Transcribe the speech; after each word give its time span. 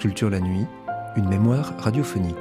Transculture 0.00 0.30
la 0.30 0.40
nuit, 0.40 0.64
une 1.14 1.28
mémoire 1.28 1.74
radiophonique. 1.76 2.34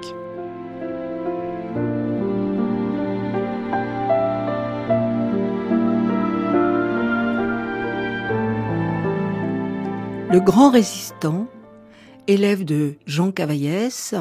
Le 10.31 10.40
grand 10.40 10.70
résistant, 10.70 11.50
élève 12.27 12.64
de 12.64 12.95
Jean 13.05 13.34
Cavaillès, 13.34 14.16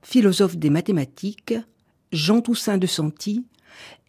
philosophe 0.00 0.56
des 0.56 0.70
mathématiques, 0.70 1.52
Jean 2.12 2.40
Toussaint 2.40 2.78
de 2.78 2.86
Santi, 2.86 3.44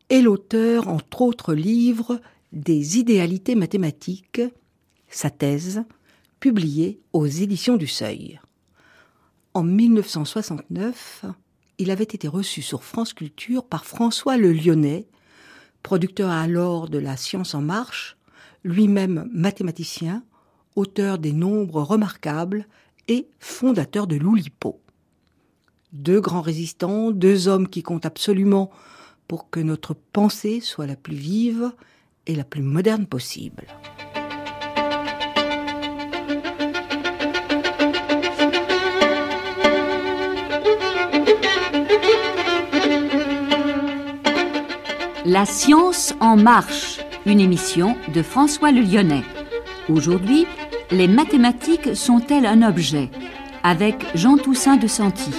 est 0.09 0.21
l'auteur, 0.21 0.87
entre 0.87 1.23
autres 1.23 1.53
livres, 1.53 2.21
des 2.53 2.99
idéalités 2.99 3.55
mathématiques, 3.55 4.41
sa 5.09 5.29
thèse, 5.29 5.83
publiée 6.39 7.01
aux 7.11 7.27
éditions 7.27 7.75
du 7.75 7.87
Seuil. 7.87 8.39
En 9.53 9.63
1969, 9.63 11.25
il 11.77 11.91
avait 11.91 12.05
été 12.05 12.29
reçu 12.29 12.61
sur 12.61 12.85
France 12.85 13.13
Culture 13.13 13.65
par 13.65 13.85
François 13.85 14.37
Le 14.37 14.53
Lyonnais, 14.53 15.07
producteur 15.83 16.29
alors 16.29 16.87
de 16.87 16.97
La 16.97 17.17
Science 17.17 17.53
en 17.53 17.61
Marche, 17.61 18.15
lui-même 18.63 19.29
mathématicien, 19.33 20.23
auteur 20.77 21.17
des 21.17 21.33
nombres 21.33 21.81
remarquables 21.81 22.65
et 23.09 23.27
fondateur 23.39 24.07
de 24.07 24.15
l'Oulipo. 24.15 24.79
Deux 25.91 26.21
grands 26.21 26.41
résistants, 26.41 27.11
deux 27.11 27.49
hommes 27.49 27.67
qui 27.67 27.83
comptent 27.83 28.05
absolument 28.05 28.71
pour 29.27 29.49
que 29.49 29.59
notre 29.59 29.93
pensée 29.93 30.61
soit 30.61 30.87
la 30.87 30.95
plus 30.95 31.15
vive 31.15 31.73
et 32.25 32.35
la 32.35 32.45
plus 32.45 32.61
moderne 32.61 33.05
possible. 33.05 33.65
La 45.31 45.45
science 45.45 46.13
en 46.19 46.35
marche, 46.35 46.99
une 47.25 47.39
émission 47.39 47.95
de 48.13 48.21
François 48.21 48.73
Le 48.73 48.81
Lyonnais. 48.81 49.23
Aujourd'hui, 49.87 50.45
les 50.91 51.07
mathématiques 51.07 51.95
sont-elles 51.95 52.45
un 52.45 52.61
objet? 52.67 53.09
Avec 53.63 54.05
Jean 54.13 54.35
Toussaint 54.35 54.75
de 54.75 54.87
Santi. 54.87 55.31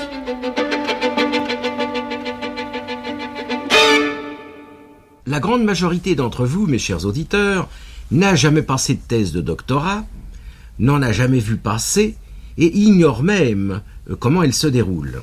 La 5.26 5.40
grande 5.40 5.62
majorité 5.62 6.14
d'entre 6.14 6.46
vous, 6.46 6.66
mes 6.66 6.78
chers 6.78 7.04
auditeurs, 7.04 7.68
n'a 8.10 8.34
jamais 8.34 8.62
passé 8.62 8.94
de 8.94 9.02
thèse 9.06 9.32
de 9.32 9.42
doctorat, 9.42 10.06
n'en 10.78 11.02
a 11.02 11.12
jamais 11.12 11.40
vu 11.40 11.58
passer 11.58 12.16
et 12.56 12.74
ignore 12.78 13.22
même 13.22 13.82
euh, 14.08 14.16
comment 14.16 14.42
elle 14.42 14.54
se 14.54 14.68
déroule. 14.68 15.20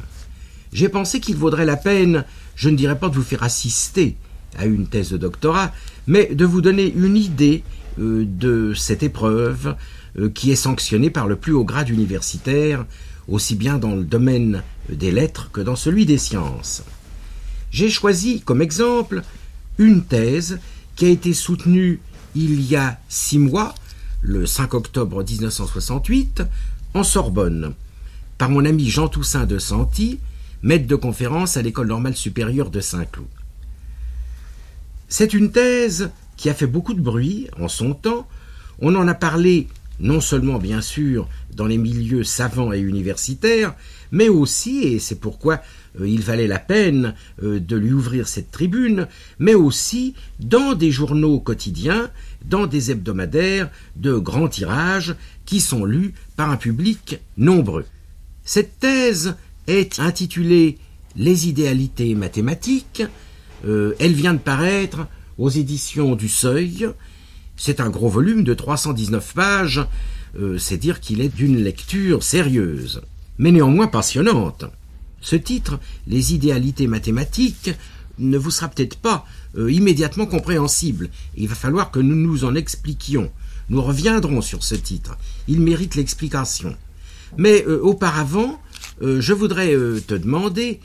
J'ai 0.74 0.90
pensé 0.90 1.20
qu'il 1.20 1.38
vaudrait 1.38 1.66
la 1.66 1.76
peine, 1.76 2.24
je 2.56 2.70
ne 2.70 2.76
dirais 2.76 3.00
pas 3.00 3.10
de 3.10 3.16
vous 3.16 3.24
faire 3.24 3.42
assister 3.42 4.16
à 4.58 4.66
une 4.66 4.88
thèse 4.88 5.12
de 5.12 5.18
doctorat, 5.18 5.72
mais 6.08 6.34
de 6.34 6.46
vous 6.46 6.62
donner 6.62 6.92
une 6.94 7.18
idée 7.18 7.64
euh, 8.00 8.26
de 8.26 8.74
cette 8.74 9.04
épreuve 9.04 9.76
euh, 10.18 10.30
qui 10.30 10.52
est 10.52 10.56
sanctionnée 10.56 11.10
par 11.10 11.28
le 11.28 11.36
plus 11.36 11.54
haut 11.54 11.66
grade 11.66 11.90
universitaire, 11.90 12.86
aussi 13.28 13.56
bien 13.56 13.78
dans 13.78 13.96
le 13.96 14.04
domaine 14.04 14.64
des 14.90 15.12
lettres 15.12 15.50
que 15.52 15.62
dans 15.62 15.76
celui 15.76 16.06
des 16.06 16.18
sciences. 16.18 16.84
J'ai 17.72 17.90
choisi 17.90 18.42
comme 18.42 18.62
exemple 18.62 19.22
une 19.78 20.04
thèse 20.04 20.60
qui 20.96 21.06
a 21.06 21.10
été 21.10 21.34
soutenue 21.34 22.00
il 22.36 22.62
y 22.62 22.76
a 22.76 23.00
six 23.08 23.40
mois, 23.40 23.74
le 24.22 24.46
5 24.46 24.74
octobre 24.74 25.24
1968, 25.24 26.44
en 26.94 27.04
Sorbonne, 27.04 27.74
par 28.38 28.50
mon 28.50 28.66
ami 28.66 28.90
Jean 28.90 29.08
Toussaint 29.08 29.46
de 29.46 29.60
Santi, 29.60 30.20
maître 30.62 30.88
de 30.88 30.96
conférence 30.96 31.58
à 31.58 31.62
l'École 31.62 31.88
normale 31.88 32.16
supérieure 32.16 32.70
de 32.70 32.82
Saint-Cloud. 32.82 33.28
C'est 35.10 35.34
une 35.34 35.52
thèse 35.52 36.12
qui 36.38 36.50
a 36.50 36.54
fait 36.54 36.68
beaucoup 36.68 36.94
de 36.94 37.02
bruit 37.02 37.48
en 37.60 37.68
son 37.68 37.96
temps. 37.96 38.28
On 38.80 38.96
en 38.96 39.08
a 39.08 39.16
parlé 39.16 39.68
non 40.00 40.22
seulement 40.22 40.60
bien 40.60 40.82
sûr 40.82 41.28
dans 41.54 41.66
les 41.66 41.80
milieux 41.80 42.24
savants 42.24 42.72
et 42.72 42.80
universitaires, 42.80 43.74
mais 44.12 44.30
aussi, 44.30 44.84
et 44.84 45.00
c'est 45.00 45.20
pourquoi 45.20 45.62
euh, 46.00 46.08
il 46.08 46.22
valait 46.22 46.48
la 46.48 46.60
peine 46.60 47.16
euh, 47.44 47.60
de 47.60 47.76
lui 47.76 47.92
ouvrir 47.92 48.28
cette 48.28 48.52
tribune, 48.52 49.08
mais 49.40 49.56
aussi 49.56 50.14
dans 50.40 50.76
des 50.76 50.92
journaux 50.92 51.40
quotidiens, 51.40 52.12
dans 52.46 52.68
des 52.68 52.92
hebdomadaires 52.92 53.72
de 53.96 54.14
grands 54.14 54.48
tirages 54.48 55.16
qui 55.46 55.60
sont 55.60 55.86
lus 55.86 56.14
par 56.38 56.52
un 56.52 56.58
public 56.58 57.20
nombreux. 57.36 57.86
Cette 58.46 58.80
thèse 58.80 59.36
est 59.68 60.00
intitulée 60.00 60.78
Les 61.16 61.50
idéalités 61.50 62.14
mathématiques, 62.16 63.04
euh, 63.66 63.94
elle 64.00 64.14
vient 64.14 64.34
de 64.34 64.40
paraître 64.40 65.08
aux 65.38 65.50
éditions 65.50 66.16
du 66.16 66.30
Seuil. 66.30 66.90
C'est 67.58 67.80
un 67.80 67.90
gros 67.90 68.10
volume 68.10 68.44
de 68.44 68.54
319 68.54 69.34
pages. 69.34 69.86
Euh, 70.40 70.58
c'est 70.58 70.78
dire 70.78 71.00
qu'il 71.00 71.22
est 71.22 71.34
d'une 71.34 71.62
lecture 71.62 72.24
sérieuse, 72.24 73.02
mais 73.38 73.52
néanmoins 73.52 73.88
passionnante. 73.88 74.66
Ce 75.22 75.36
titre, 75.36 75.80
Les 76.08 76.34
idéalités 76.34 76.88
mathématiques, 76.88 77.72
ne 78.20 78.38
vous 78.38 78.52
sera 78.52 78.68
peut-être 78.68 78.98
pas 78.98 79.26
euh, 79.58 79.72
immédiatement 79.72 80.26
compréhensible. 80.26 81.10
Il 81.36 81.48
va 81.48 81.56
falloir 81.56 81.90
que 81.90 82.00
nous 82.00 82.16
nous 82.16 82.44
en 82.44 82.56
expliquions. 82.56 83.32
Nous 83.70 83.82
reviendrons 83.82 84.42
sur 84.42 84.64
ce 84.64 84.76
titre. 84.76 85.18
Il 85.48 85.62
mérite 85.62 85.96
l'explication. 85.96 86.76
Mais 87.38 87.64
auparavant, 87.66 88.60
je 89.02 89.34
voudrais 89.34 89.72
te 90.08 90.16
demander 90.16 90.80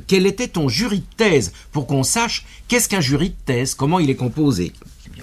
quel 0.00 0.26
était 0.26 0.48
ton 0.48 0.68
jury 0.68 1.00
de 1.00 1.16
thèse 1.16 1.52
pour 1.72 1.86
qu'on 1.86 2.02
sache 2.02 2.44
qu'est-ce 2.68 2.88
qu'un 2.88 3.00
jury 3.00 3.30
de 3.30 3.36
thèse, 3.44 3.74
comment 3.74 3.98
il 3.98 4.10
est 4.10 4.16
composé? 4.16 4.72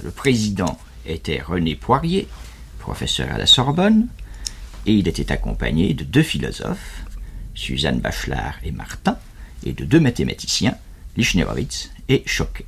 Le 0.04 0.12
président 0.12 0.80
était 1.06 1.42
René 1.42 1.76
Poirier, 1.76 2.28
professeur 2.80 3.32
à 3.32 3.38
la 3.38 3.46
Sorbonne, 3.46 4.08
et 4.86 4.94
il 4.94 5.08
était 5.08 5.32
accompagné 5.32 5.94
de 5.94 6.04
deux 6.04 6.24
philosophes, 6.24 7.04
Suzanne 7.54 8.00
Bachelard 8.00 8.56
et 8.64 8.72
Martin, 8.72 9.18
et 9.64 9.74
de 9.74 9.86
deux 9.86 10.00
mathématiciens, 10.00 10.76
Lichnerowitz 11.18 11.92
et 12.10 12.24
Choquet. 12.26 12.66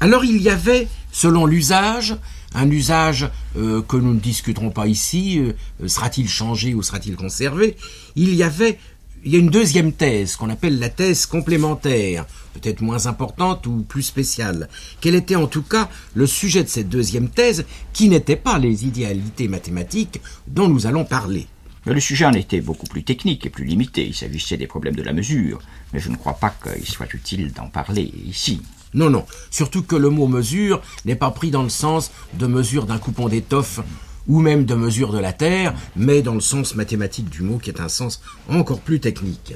Alors 0.00 0.24
il 0.24 0.40
y 0.40 0.48
avait, 0.48 0.88
selon 1.10 1.46
l'usage, 1.46 2.16
un 2.54 2.70
usage 2.70 3.28
euh, 3.56 3.82
que 3.82 3.96
nous 3.96 4.14
ne 4.14 4.20
discuterons 4.20 4.70
pas 4.70 4.86
ici, 4.86 5.38
euh, 5.38 5.88
sera-t-il 5.88 6.28
changé 6.28 6.74
ou 6.74 6.82
sera-t-il 6.82 7.16
conservé? 7.16 7.76
Il 8.16 8.34
y 8.34 8.42
avait 8.42 8.78
il 9.24 9.32
y 9.32 9.36
a 9.36 9.38
une 9.38 9.50
deuxième 9.50 9.92
thèse 9.92 10.36
qu'on 10.36 10.48
appelle 10.48 10.78
la 10.78 10.88
thèse 10.88 11.26
complémentaire, 11.26 12.26
peut-être 12.54 12.80
moins 12.80 13.06
importante 13.06 13.66
ou 13.66 13.82
plus 13.82 14.02
spéciale. 14.02 14.68
Quel 15.00 15.14
était 15.14 15.36
en 15.36 15.46
tout 15.46 15.62
cas 15.62 15.90
le 16.14 16.26
sujet 16.26 16.64
de 16.64 16.68
cette 16.68 16.88
deuxième 16.88 17.28
thèse 17.28 17.66
qui 17.92 18.08
n'était 18.08 18.36
pas 18.36 18.58
les 18.58 18.86
idéalités 18.86 19.48
mathématiques 19.48 20.20
dont 20.46 20.68
nous 20.68 20.86
allons 20.86 21.04
parler? 21.04 21.46
Le 21.86 22.00
sujet 22.00 22.26
en 22.26 22.32
était 22.32 22.60
beaucoup 22.60 22.86
plus 22.86 23.04
technique 23.04 23.46
et 23.46 23.50
plus 23.50 23.64
limité. 23.64 24.06
Il 24.06 24.14
s'agissait 24.14 24.58
des 24.58 24.66
problèmes 24.66 24.96
de 24.96 25.02
la 25.02 25.12
mesure, 25.12 25.60
mais 25.92 26.00
je 26.00 26.10
ne 26.10 26.16
crois 26.16 26.34
pas 26.34 26.50
qu'il 26.62 26.86
soit 26.86 27.12
utile 27.14 27.52
d'en 27.52 27.68
parler 27.68 28.12
ici. 28.26 28.62
Non, 28.92 29.08
non. 29.08 29.24
Surtout 29.50 29.82
que 29.82 29.96
le 29.96 30.10
mot 30.10 30.26
mesure 30.26 30.82
n'est 31.04 31.14
pas 31.14 31.30
pris 31.30 31.50
dans 31.50 31.62
le 31.62 31.68
sens 31.68 32.10
de 32.34 32.46
mesure 32.46 32.86
d'un 32.86 32.98
coupon 32.98 33.28
d'étoffe 33.28 33.80
ou 34.28 34.40
même 34.40 34.64
de 34.64 34.74
mesure 34.74 35.12
de 35.12 35.18
la 35.18 35.32
Terre, 35.32 35.74
mais 35.96 36.22
dans 36.22 36.34
le 36.34 36.40
sens 36.40 36.74
mathématique 36.74 37.30
du 37.30 37.42
mot, 37.42 37.58
qui 37.58 37.70
est 37.70 37.80
un 37.80 37.88
sens 37.88 38.22
encore 38.48 38.80
plus 38.80 39.00
technique. 39.00 39.54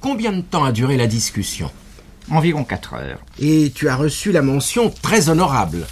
Combien 0.00 0.32
de 0.32 0.42
temps 0.42 0.64
a 0.64 0.72
duré 0.72 0.96
la 0.96 1.06
discussion? 1.06 1.70
Environ 2.30 2.64
quatre 2.64 2.94
heures. 2.94 3.20
Et 3.38 3.72
tu 3.74 3.88
as 3.88 3.96
reçu 3.96 4.32
la 4.32 4.42
mention 4.42 4.92
très 5.02 5.28
honorable, 5.28 5.86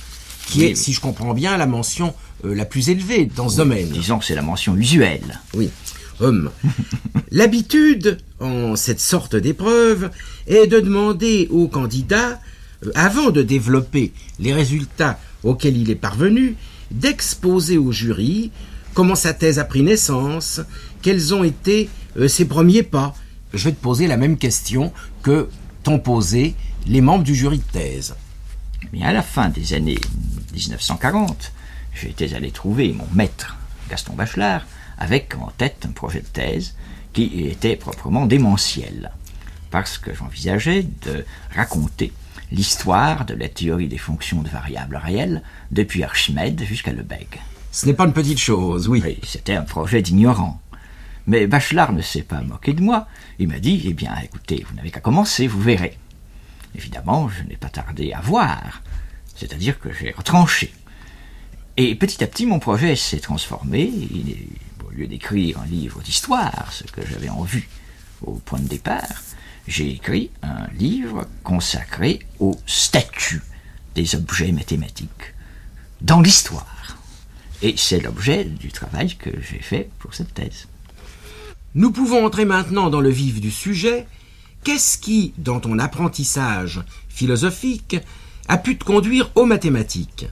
qui 0.46 0.64
est, 0.64 0.75
si 0.75 0.93
je 0.93 1.00
comprends 1.00 1.34
bien, 1.34 1.56
la 1.56 1.66
mention 1.66 2.14
euh, 2.44 2.54
la 2.54 2.64
plus 2.64 2.90
élevée 2.90 3.26
dans 3.26 3.48
ce 3.48 3.56
domaine. 3.56 3.88
Disons 3.88 4.19
que 4.19 4.25
c'est 4.25 4.34
la 4.34 4.43
mention 4.43 4.76
usuelle. 4.76 5.40
Oui. 5.54 5.70
Homme. 6.20 6.50
L'habitude, 7.31 8.19
en 8.40 8.76
cette 8.76 9.00
sorte 9.00 9.34
d'épreuve, 9.34 10.10
est 10.46 10.66
de 10.66 10.81
demander 10.81 11.48
au 11.50 11.69
candidat, 11.69 12.40
euh, 12.84 12.93
avant 12.94 13.31
de 13.31 13.43
développer 13.43 14.12
les 14.38 14.52
résultats 14.52 15.19
auxquels 15.43 15.76
il 15.76 15.90
est 15.90 15.94
parvenu, 15.94 16.56
d'exposer 16.91 17.79
au 17.79 17.93
jury 17.93 18.50
comment 18.94 19.15
sa 19.15 19.35
thèse 19.35 19.59
a 19.59 19.65
pris 19.65 19.83
naissance, 19.83 20.62
quels 21.03 21.35
ont 21.35 21.44
été 21.44 21.91
euh, 22.17 22.29
ses 22.29 22.47
premiers 22.47 22.83
pas. 22.83 23.15
Je 23.53 23.65
vais 23.65 23.73
te 23.73 23.81
poser 23.81 24.06
la 24.06 24.17
même 24.17 24.38
question 24.38 24.91
que 25.23 25.50
t'ont 25.83 25.99
posé 25.99 26.55
les 26.87 27.03
membres 27.03 27.23
du 27.23 27.35
jury 27.35 27.59
de 27.59 27.73
thèse. 27.79 28.15
Mais 28.93 29.03
à 29.05 29.12
la 29.12 29.23
fin 29.23 29.50
des 29.50 29.75
années 29.75 29.99
1940, 30.55 31.53
j'étais 31.94 32.33
allé 32.33 32.50
trouver 32.50 32.93
mon 32.93 33.06
maître, 33.15 33.56
Gaston 33.91 34.15
Bachelard, 34.15 34.67
avec 34.99 35.35
en 35.35 35.53
tête 35.59 35.85
un 35.87 35.93
projet 35.93 36.21
de 36.21 36.27
thèse 36.27 36.75
qui 37.12 37.47
était 37.47 37.77
proprement 37.77 38.25
démentiel, 38.25 39.12
parce 39.71 39.99
que 39.99 40.15
j'envisageais 40.15 40.87
de 41.05 41.25
raconter 41.55 42.12
l'histoire 42.52 43.25
de 43.25 43.34
la 43.34 43.48
théorie 43.48 43.88
des 43.88 43.98
fonctions 43.98 44.43
de 44.43 44.48
variables 44.48 44.96
réelles 44.96 45.43
depuis 45.70 46.02
Archimède 46.02 46.62
jusqu'à 46.64 46.93
Lebesgue. 46.93 47.40
Ce 47.72 47.87
n'est 47.87 47.94
pas 47.94 48.06
une 48.06 48.12
petite 48.12 48.38
chose, 48.38 48.88
oui. 48.88 49.02
Oui, 49.04 49.19
c'était 49.22 49.54
un 49.54 49.62
projet 49.62 50.02
d'ignorant. 50.02 50.60
Mais 51.26 51.46
Bachelard 51.46 51.93
ne 51.93 52.02
s'est 52.02 52.22
pas 52.22 52.40
moqué 52.40 52.72
de 52.72 52.82
moi. 52.82 53.08
Il 53.38 53.48
m'a 53.48 53.58
dit, 53.58 53.82
eh 53.84 53.93
bien, 53.93 54.14
écoutez, 54.22 54.64
vous 54.69 54.76
n'avez 54.76 54.90
qu'à 54.90 55.00
commencer, 55.00 55.46
vous 55.46 55.60
verrez. 55.60 55.98
Évidemment, 56.75 57.28
je 57.28 57.43
n'ai 57.43 57.56
pas 57.56 57.69
tardé 57.69 58.12
à 58.12 58.20
voir. 58.20 58.82
C'est-à-dire 59.34 59.78
que 59.78 59.93
j'ai 59.93 60.12
retranché. 60.12 60.72
Et 61.76 61.94
petit 61.94 62.22
à 62.22 62.26
petit, 62.26 62.46
mon 62.46 62.58
projet 62.58 62.96
s'est 62.96 63.19
transformé. 63.19 63.82
Il, 63.82 64.37
au 64.87 64.90
lieu 64.90 65.06
d'écrire 65.06 65.60
un 65.60 65.66
livre 65.66 66.00
d'histoire, 66.00 66.72
ce 66.72 66.84
que 66.84 67.04
j'avais 67.04 67.28
en 67.28 67.43
vue 67.43 67.69
au 68.22 68.32
point 68.32 68.60
de 68.60 68.69
départ, 68.69 69.02
j'ai 69.67 69.91
écrit 69.91 70.31
un 70.43 70.67
livre 70.79 71.27
consacré 71.43 72.21
au 72.39 72.57
statut 72.67 73.43
des 73.95 74.15
objets 74.15 74.53
mathématiques 74.53 75.35
dans 76.01 76.21
l'histoire. 76.21 76.99
Et 77.63 77.75
c'est 77.77 78.01
l'objet 78.01 78.45
du 78.45 78.71
travail 78.71 79.17
que 79.17 79.31
j'ai 79.41 79.61
fait 79.61 79.89
pour 79.99 80.15
cette 80.15 80.35
thèse. 80.35 80.69
Nous 81.75 81.91
pouvons 81.91 82.25
entrer 82.25 82.45
maintenant 82.45 82.91
dans 82.91 83.01
le 83.01 83.11
vif 83.11 83.41
du 83.41 83.51
sujet. 83.51 84.07
Qu'est-ce 84.63 84.99
qui, 84.99 85.33
dans 85.39 85.61
ton 85.61 85.79
apprentissage 85.79 86.83
philosophique, 87.09 87.97
a 88.49 88.59
pu 88.59 88.79
te 88.79 88.85
conduire 88.85 89.31
aux 89.35 89.47
mathématiques? 89.47 90.27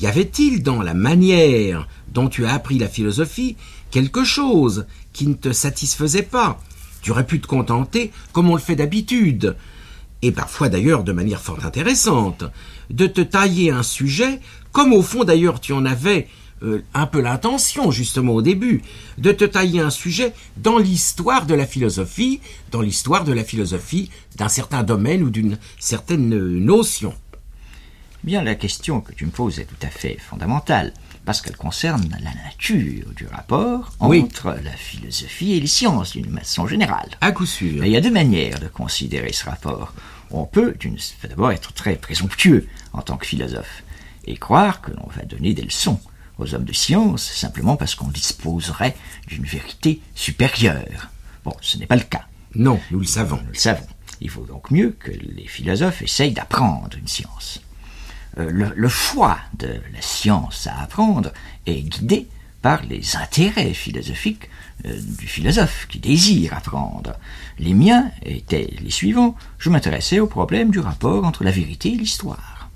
Y 0.00 0.06
avait-il 0.06 0.62
dans 0.62 0.82
la 0.82 0.94
manière 0.94 1.88
dont 2.08 2.28
tu 2.28 2.46
as 2.46 2.54
appris 2.54 2.78
la 2.78 2.88
philosophie 2.88 3.56
quelque 3.90 4.24
chose 4.24 4.86
qui 5.12 5.26
ne 5.26 5.34
te 5.34 5.52
satisfaisait 5.52 6.22
pas? 6.22 6.60
Tu 7.02 7.10
aurais 7.10 7.26
pu 7.26 7.40
te 7.40 7.46
contenter, 7.46 8.12
comme 8.32 8.48
on 8.48 8.54
le 8.54 8.60
fait 8.60 8.76
d'habitude, 8.76 9.56
et 10.22 10.32
parfois 10.32 10.68
d'ailleurs 10.68 11.04
de 11.04 11.12
manière 11.12 11.40
fort 11.40 11.64
intéressante, 11.64 12.44
de 12.90 13.06
te 13.06 13.20
tailler 13.20 13.70
un 13.70 13.82
sujet, 13.82 14.40
comme 14.70 14.92
au 14.92 15.02
fond 15.02 15.24
d'ailleurs 15.24 15.60
tu 15.60 15.72
en 15.72 15.84
avais 15.84 16.28
euh, 16.62 16.84
un 16.94 17.06
peu 17.06 17.20
l'intention 17.20 17.90
justement 17.90 18.34
au 18.34 18.42
début, 18.42 18.82
de 19.18 19.32
te 19.32 19.44
tailler 19.44 19.80
un 19.80 19.90
sujet 19.90 20.32
dans 20.56 20.78
l'histoire 20.78 21.44
de 21.44 21.54
la 21.54 21.66
philosophie, 21.66 22.40
dans 22.70 22.82
l'histoire 22.82 23.24
de 23.24 23.32
la 23.32 23.42
philosophie 23.42 24.10
d'un 24.36 24.48
certain 24.48 24.84
domaine 24.84 25.24
ou 25.24 25.30
d'une 25.30 25.58
certaine 25.80 26.32
euh, 26.32 26.60
notion. 26.60 27.14
Bien, 28.22 28.44
la 28.44 28.54
question 28.54 29.00
que 29.00 29.12
tu 29.12 29.26
me 29.26 29.32
poses 29.32 29.58
est 29.58 29.64
tout 29.64 29.74
à 29.82 29.88
fait 29.88 30.16
fondamentale, 30.20 30.94
parce 31.24 31.40
qu'elle 31.40 31.56
concerne 31.56 32.08
la 32.22 32.34
nature 32.44 33.12
du 33.14 33.26
rapport 33.26 33.92
entre 34.00 34.56
la 34.62 34.72
philosophie 34.72 35.52
et 35.52 35.60
les 35.60 35.66
sciences 35.66 36.12
d'une 36.12 36.36
façon 36.38 36.66
générale. 36.66 37.10
À 37.20 37.32
coup 37.32 37.46
sûr. 37.46 37.84
il 37.84 37.92
y 37.92 37.96
a 37.96 38.00
deux 38.00 38.10
manières 38.10 38.58
de 38.58 38.68
considérer 38.68 39.32
ce 39.32 39.44
rapport. 39.44 39.94
On 40.30 40.46
peut 40.46 40.74
d'abord 41.28 41.52
être 41.52 41.72
très 41.72 41.96
présomptueux 41.96 42.68
en 42.92 43.02
tant 43.02 43.16
que 43.16 43.26
philosophe 43.26 43.84
et 44.24 44.36
croire 44.36 44.80
que 44.80 44.92
l'on 44.92 45.08
va 45.14 45.24
donner 45.24 45.54
des 45.54 45.62
leçons 45.62 46.00
aux 46.38 46.54
hommes 46.54 46.64
de 46.64 46.72
science 46.72 47.22
simplement 47.22 47.76
parce 47.76 47.94
qu'on 47.94 48.08
disposerait 48.08 48.96
d'une 49.26 49.44
vérité 49.44 50.00
supérieure. 50.14 51.10
Bon, 51.44 51.54
ce 51.60 51.76
n'est 51.76 51.86
pas 51.86 51.96
le 51.96 52.02
cas. 52.02 52.26
Non, 52.54 52.80
nous 52.90 53.00
le 53.00 53.06
savons. 53.06 53.40
Nous 53.44 53.52
le 53.52 53.58
savons. 53.58 53.86
Il 54.20 54.30
vaut 54.30 54.46
donc 54.46 54.70
mieux 54.70 54.90
que 54.90 55.10
les 55.10 55.46
philosophes 55.46 56.02
essayent 56.02 56.32
d'apprendre 56.32 56.96
une 56.96 57.08
science. 57.08 57.60
Euh, 58.38 58.72
le, 58.74 58.88
choix 58.88 59.38
de 59.58 59.68
la 59.92 60.00
science 60.00 60.66
à 60.66 60.80
apprendre 60.80 61.32
est 61.66 61.82
guidé 61.82 62.28
par 62.62 62.82
les 62.82 63.16
intérêts 63.16 63.74
philosophiques 63.74 64.48
euh, 64.86 64.98
du 65.18 65.26
philosophe 65.26 65.86
qui 65.88 65.98
désire 65.98 66.54
apprendre. 66.54 67.14
Les 67.58 67.74
miens 67.74 68.10
étaient 68.24 68.72
les 68.80 68.90
suivants. 68.90 69.36
Je 69.58 69.68
m'intéressais 69.68 70.18
au 70.18 70.26
problème 70.26 70.70
du 70.70 70.78
rapport 70.78 71.24
entre 71.24 71.44
la 71.44 71.50
vérité 71.50 71.90
et 71.90 71.96
l'histoire. 71.96 72.70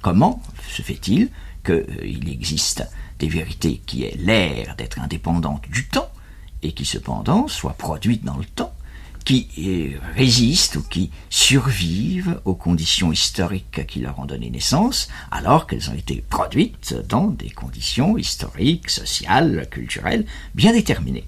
Comment 0.00 0.42
se 0.68 0.82
fait-il 0.82 1.28
qu'il 1.64 2.28
existe 2.28 2.86
des 3.18 3.28
vérités 3.28 3.80
qui 3.86 4.04
aient 4.04 4.18
l'air 4.18 4.76
d'être 4.76 5.00
indépendantes 5.00 5.68
du 5.70 5.86
temps 5.86 6.10
et 6.62 6.72
qui 6.72 6.84
cependant 6.84 7.48
soient 7.48 7.74
produites 7.74 8.24
dans 8.24 8.36
le 8.36 8.44
temps 8.44 8.74
qui 9.24 9.48
euh, 9.58 9.98
résistent 10.14 10.76
ou 10.76 10.82
qui 10.82 11.10
survivent 11.30 12.40
aux 12.44 12.54
conditions 12.54 13.10
historiques 13.10 13.86
qui 13.86 14.00
leur 14.00 14.18
ont 14.18 14.26
donné 14.26 14.50
naissance, 14.50 15.08
alors 15.30 15.66
qu'elles 15.66 15.90
ont 15.90 15.94
été 15.94 16.22
produites 16.28 16.94
dans 17.08 17.28
des 17.28 17.50
conditions 17.50 18.18
historiques, 18.18 18.90
sociales, 18.90 19.66
culturelles 19.70 20.26
bien 20.54 20.72
déterminées. 20.72 21.26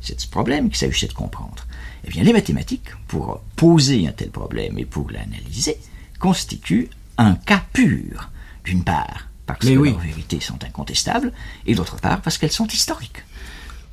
C'est 0.00 0.20
ce 0.20 0.26
problème 0.26 0.68
qu'il 0.68 0.78
s'agissait 0.78 1.06
de 1.06 1.12
comprendre. 1.12 1.66
Eh 2.06 2.10
bien, 2.10 2.22
les 2.22 2.32
mathématiques, 2.32 2.90
pour 3.08 3.40
poser 3.56 4.06
un 4.06 4.12
tel 4.12 4.30
problème 4.30 4.78
et 4.78 4.84
pour 4.84 5.10
l'analyser, 5.10 5.78
constituent 6.18 6.90
un 7.16 7.34
cas 7.34 7.62
pur, 7.72 8.30
d'une 8.64 8.84
part, 8.84 9.28
parce 9.46 9.60
que 9.60 9.68
leurs 9.68 9.98
vérités 9.98 10.40
sont 10.40 10.62
incontestables, 10.64 11.32
et 11.66 11.74
d'autre 11.74 11.96
part, 11.96 12.20
parce 12.20 12.38
qu'elles 12.38 12.52
sont 12.52 12.66
historiques. 12.66 13.22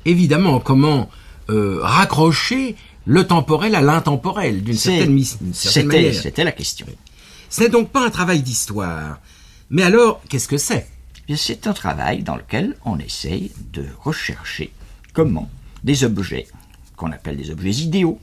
Évidemment, 0.04 0.60
comment 0.60 1.08
euh, 1.50 1.80
raccrocher 1.82 2.76
le 3.04 3.26
temporel 3.26 3.74
à 3.74 3.80
l'intemporel, 3.80 4.62
d'une 4.62 4.76
certaine, 4.76 5.14
manière. 5.86 6.14
C'était 6.14 6.44
la 6.44 6.52
question. 6.52 6.86
Ce 7.48 7.62
n'est 7.62 7.68
donc 7.68 7.90
pas 7.90 8.06
un 8.06 8.10
travail 8.10 8.42
d'histoire. 8.42 9.18
Mais 9.70 9.82
alors, 9.82 10.22
qu'est-ce 10.28 10.48
que 10.48 10.58
c'est? 10.58 10.88
C'est 11.34 11.66
un 11.66 11.72
travail 11.72 12.22
dans 12.22 12.36
lequel 12.36 12.76
on 12.84 12.98
essaye 12.98 13.52
de 13.72 13.86
rechercher 14.00 14.72
comment 15.12 15.48
des 15.82 16.04
objets, 16.04 16.46
qu'on 16.96 17.10
appelle 17.12 17.36
des 17.36 17.50
objets 17.50 17.70
idéaux, 17.70 18.20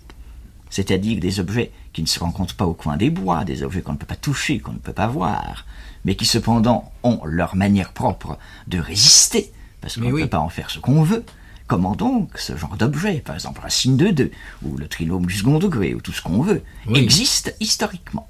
c'est-à-dire 0.69 1.19
des 1.19 1.39
objets 1.39 1.71
qui 1.93 2.01
ne 2.01 2.07
se 2.07 2.19
rencontrent 2.19 2.55
pas 2.55 2.65
au 2.65 2.73
coin 2.73 2.97
des 2.97 3.09
bois, 3.09 3.45
des 3.45 3.63
objets 3.63 3.81
qu'on 3.81 3.93
ne 3.93 3.97
peut 3.97 4.05
pas 4.05 4.15
toucher, 4.15 4.59
qu'on 4.59 4.73
ne 4.73 4.77
peut 4.77 4.93
pas 4.93 5.07
voir, 5.07 5.65
mais 6.05 6.15
qui 6.15 6.25
cependant 6.25 6.91
ont 7.03 7.19
leur 7.25 7.55
manière 7.55 7.93
propre 7.93 8.37
de 8.67 8.79
résister, 8.79 9.51
parce 9.81 9.95
qu'on 9.95 10.11
ne 10.11 10.21
peut 10.21 10.27
pas 10.27 10.39
en 10.39 10.49
faire 10.49 10.69
ce 10.69 10.79
qu'on 10.79 11.01
veut, 11.01 11.23
Comment 11.69 11.95
donc 11.95 12.31
ce 12.39 12.57
genre 12.57 12.77
d'objet, 12.77 13.19
par 13.19 13.35
exemple 13.35 13.61
Racine 13.61 13.95
de 13.95 14.09
2, 14.09 14.31
ou 14.63 14.75
le 14.75 14.87
trinôme 14.87 15.27
du 15.27 15.35
second 15.35 15.59
degré, 15.59 15.93
ou 15.93 16.01
tout 16.01 16.11
ce 16.11 16.23
qu'on 16.23 16.41
veut, 16.41 16.63
existe 16.95 17.55
historiquement? 17.59 18.27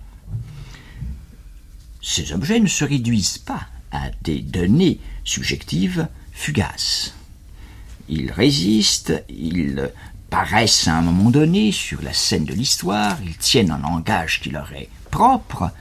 Ces 2.01 2.33
objets 2.33 2.59
ne 2.59 2.67
se 2.67 2.83
réduisent 2.83 3.37
pas 3.37 3.61
à 3.93 4.09
des 4.23 4.41
données 4.41 4.99
subjectives 5.23 6.09
fugaces. 6.33 7.13
Ils 8.09 8.29
résistent, 8.29 9.23
ils 9.29 9.89
paraissent 10.29 10.89
à 10.89 10.97
un 10.97 11.01
moment 11.01 11.29
donné 11.29 11.71
sur 11.71 12.01
la 12.01 12.11
scène 12.11 12.43
de 12.43 12.53
l'histoire, 12.53 13.19
ils 13.23 13.37
tiennent 13.37 13.71
un 13.71 13.79
langage 13.79 14.41
qui 14.41 14.49
leur 14.49 14.73
est 14.73 14.89
propre, 15.11 15.71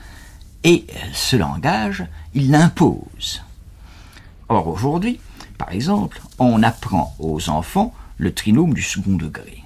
et 0.63 0.85
ce 1.13 1.35
langage, 1.35 2.05
ils 2.33 2.51
l'imposent. 2.51 3.43
Or 4.47 4.69
aujourd'hui, 4.69 5.19
par 5.59 5.71
exemple, 5.73 6.21
on 6.39 6.63
apprend 6.63 7.15
aux 7.19 7.49
enfants 7.49 7.93
le 8.17 8.33
trinôme 8.33 8.73
du 8.73 8.81
second 8.81 9.15
degré. 9.15 9.61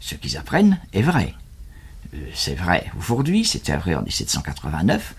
Ce 0.00 0.14
qu'ils 0.14 0.36
apprennent 0.36 0.80
est 0.94 1.02
vrai. 1.02 1.34
Euh, 2.14 2.18
c'est 2.34 2.54
vrai 2.54 2.90
aujourd'hui, 2.98 3.44
c'était 3.44 3.76
vrai 3.76 3.94
en 3.94 4.02
1789, 4.02 5.14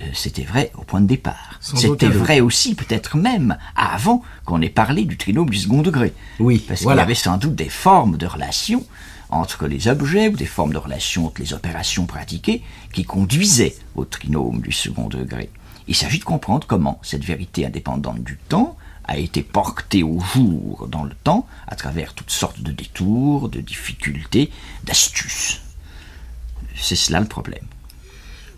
euh, 0.00 0.04
c'était 0.14 0.44
vrai 0.44 0.72
au 0.78 0.82
point 0.82 1.02
de 1.02 1.06
départ. 1.06 1.58
C'était 1.60 2.08
vrai 2.08 2.40
aussi, 2.40 2.74
peut-être 2.74 3.18
même, 3.18 3.58
avant 3.76 4.22
qu'on 4.46 4.62
ait 4.62 4.70
parlé 4.70 5.04
du 5.04 5.18
trinôme 5.18 5.50
du 5.50 5.58
second 5.58 5.82
degré. 5.82 6.14
Oui, 6.40 6.64
parce 6.66 6.80
qu'il 6.80 6.88
y 6.88 6.98
avait 6.98 7.14
sans 7.14 7.36
doute 7.36 7.54
des 7.54 7.68
formes 7.68 8.16
de 8.16 8.26
relations 8.26 8.84
entre 9.28 9.66
les 9.66 9.88
objets 9.88 10.28
ou 10.28 10.36
des 10.36 10.46
formes 10.46 10.72
de 10.72 10.78
relations 10.78 11.26
entre 11.26 11.42
les 11.42 11.52
opérations 11.52 12.06
pratiquées 12.06 12.62
qui 12.94 13.04
conduisaient 13.04 13.76
au 13.94 14.06
trinôme 14.06 14.62
du 14.62 14.72
second 14.72 15.08
degré. 15.08 15.50
Il 15.86 15.94
s'agit 15.94 16.18
de 16.18 16.24
comprendre 16.24 16.66
comment 16.66 16.98
cette 17.02 17.24
vérité 17.24 17.66
indépendante 17.66 18.22
du 18.24 18.38
temps 18.48 18.77
a 19.08 19.16
été 19.16 19.42
porté 19.42 20.02
au 20.02 20.20
jour 20.20 20.86
dans 20.88 21.02
le 21.02 21.14
temps 21.24 21.48
à 21.66 21.74
travers 21.74 22.14
toutes 22.14 22.30
sortes 22.30 22.60
de 22.60 22.70
détours, 22.70 23.48
de 23.48 23.60
difficultés, 23.60 24.50
d'astuces. 24.84 25.62
C'est 26.76 26.94
cela 26.94 27.18
le 27.18 27.26
problème. 27.26 27.64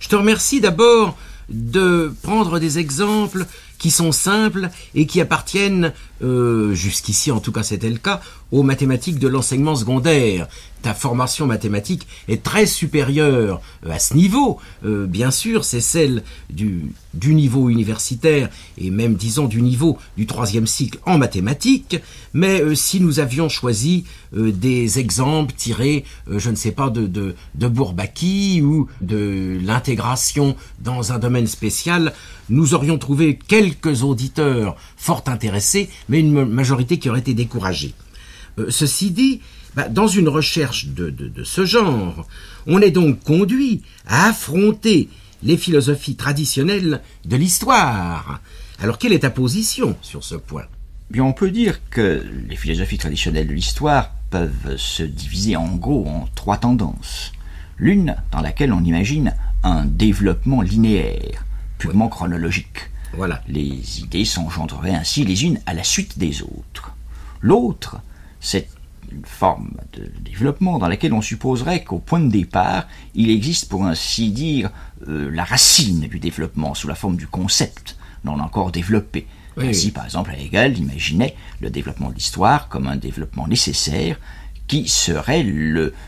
Je 0.01 0.09
te 0.09 0.17
remercie 0.17 0.61
d'abord 0.61 1.17
de 1.49 2.15
prendre 2.23 2.59
des 2.59 2.79
exemples 2.79 3.47
qui 3.79 3.91
sont 3.91 4.13
simples 4.13 4.71
et 4.95 5.07
qui 5.07 5.21
appartiennent, 5.21 5.93
euh, 6.23 6.75
jusqu'ici 6.75 7.31
en 7.31 7.41
tout 7.41 7.53
cas 7.53 7.63
c'était 7.63 7.91
le 7.91 7.99
cas, 7.99 8.21
aux 8.53 8.63
mathématiques 8.63 9.19
de 9.19 9.29
l'enseignement 9.29 9.77
secondaire, 9.77 10.49
ta 10.83 10.95
formation 10.95 11.47
mathématique 11.47 12.07
est 12.29 12.43
très 12.43 12.67
supérieure 12.67 13.61
euh, 13.87 13.93
à 13.93 13.99
ce 13.99 14.15
niveau. 14.15 14.59
Euh, 14.85 15.07
bien 15.07 15.31
sûr, 15.31 15.65
c'est 15.65 15.81
celle 15.81 16.23
du, 16.49 16.93
niveau 17.15 17.69
universitaire 17.69 18.49
et 18.79 18.91
même, 18.91 19.15
disons, 19.15 19.47
du 19.47 19.63
niveau 19.63 19.99
du 20.17 20.27
troisième 20.27 20.67
cycle 20.67 20.99
en 21.07 21.19
mathématiques. 21.19 21.97
Mais 22.33 22.75
si 22.75 23.01
nous 23.01 23.19
avions 23.21 23.49
choisi 23.49 24.05
des 24.33 24.99
exemples 25.01 25.53
tirés, 25.57 26.05
je 26.29 26.51
ne 26.51 26.55
sais 26.55 26.71
pas, 26.71 26.91
de 26.91 27.35
Bourbaki 27.69 28.63
ou 28.63 28.89
de 29.01 29.59
l'intégration 29.63 30.57
dans 30.81 31.13
un 31.13 31.19
domaine 31.19 31.49
spécial, 31.49 32.13
nous 32.51 32.75
aurions 32.75 32.99
trouvé 32.99 33.39
quelques 33.39 34.03
auditeurs 34.03 34.77
fort 35.01 35.25
intéressés, 35.27 35.89
mais 36.11 36.21
une 36.21 36.45
majorité 36.45 36.99
qui 36.99 37.09
aurait 37.09 37.21
été 37.21 37.33
découragée. 37.33 37.95
ceci 38.69 39.11
dit, 39.11 39.41
bah, 39.75 39.89
dans 39.89 40.09
une 40.09 40.29
recherche 40.29 40.89
de, 40.89 41.09
de, 41.09 41.43
ce 41.43 41.65
genre, 41.65 42.27
on 42.67 42.83
est 42.83 42.91
donc 42.91 43.23
conduit 43.25 43.83
à 44.07 44.29
affronter 44.29 45.09
les 45.43 45.57
philosophies 45.57 46.17
traditionnelles 46.17 47.01
de 47.25 47.37
l'histoire. 47.37 48.41
Alors 48.79 48.99
quelle 48.99 49.15
est 49.15 49.21
ta 49.21 49.31
position 49.31 49.97
sur 50.03 50.23
ce 50.23 50.35
point? 50.35 50.65
Bien, 51.11 51.25
on 51.25 51.33
peut 51.33 51.51
dire 51.51 51.81
que 51.89 52.23
les 52.49 52.57
philosophies 52.57 52.99
traditionnelles 52.99 53.49
de 53.49 53.55
l'histoire 53.55 54.13
peuvent 54.29 54.77
se 54.77 55.03
diviser 55.03 55.57
en 55.57 55.77
gros 55.77 56.07
en 56.07 56.29
trois 56.35 56.59
tendances. 56.59 57.33
L'une 57.79 58.17
dans 58.33 58.43
laquelle 58.43 58.75
on 58.75 58.85
imagine 58.85 59.35
un 59.63 59.87
développement 59.87 60.61
linéaire, 60.61 61.47
purement 61.79 62.09
chronologique. 62.09 62.90
Voilà. 63.13 63.43
Les 63.49 64.01
idées 64.01 64.25
s'engendreraient 64.25 64.95
ainsi 64.95 65.25
les 65.25 65.45
unes 65.45 65.61
à 65.67 65.75
la 65.75 65.85
suite 65.85 66.19
des 66.19 66.43
autres. 66.43 66.93
L'autre, 67.41 67.99
c'est 68.41 68.69
une 69.11 69.25
forme 69.25 69.73
de 69.93 70.11
développement 70.21 70.79
dans 70.79 70.89
laquelle 70.89 71.13
on 71.13 71.23
supposerait 71.23 71.83
qu'au 71.83 71.99
point 71.99 72.21
de 72.21 72.31
départ, 72.31 72.87
il 73.15 73.31
existe 73.31 73.69
pour 73.69 73.85
ainsi 73.85 74.31
dire 74.31 74.71
euh, 75.09 75.31
la 75.33 75.45
racine 75.45 76.01
du 76.03 76.21
développement 76.21 76.75
sous 76.75 76.87
la 76.87 76.95
forme 76.95 77.17
du 77.17 77.27
concept 77.27 77.97
non 78.25 78.39
encore 78.39 78.71
développé. 78.71 79.27
Ainsi, 79.57 79.91
par 79.91 80.05
exemple, 80.05 80.33
Hegel 80.39 80.79
imaginait 80.79 81.35
le 81.61 81.71
développement 81.71 82.11
de 82.11 82.15
l'histoire 82.15 82.69
comme 82.69 82.87
un 82.87 82.97
développement 82.97 83.47
nécessaire 83.47 84.19
qui 84.69 84.89
serait 84.89 85.43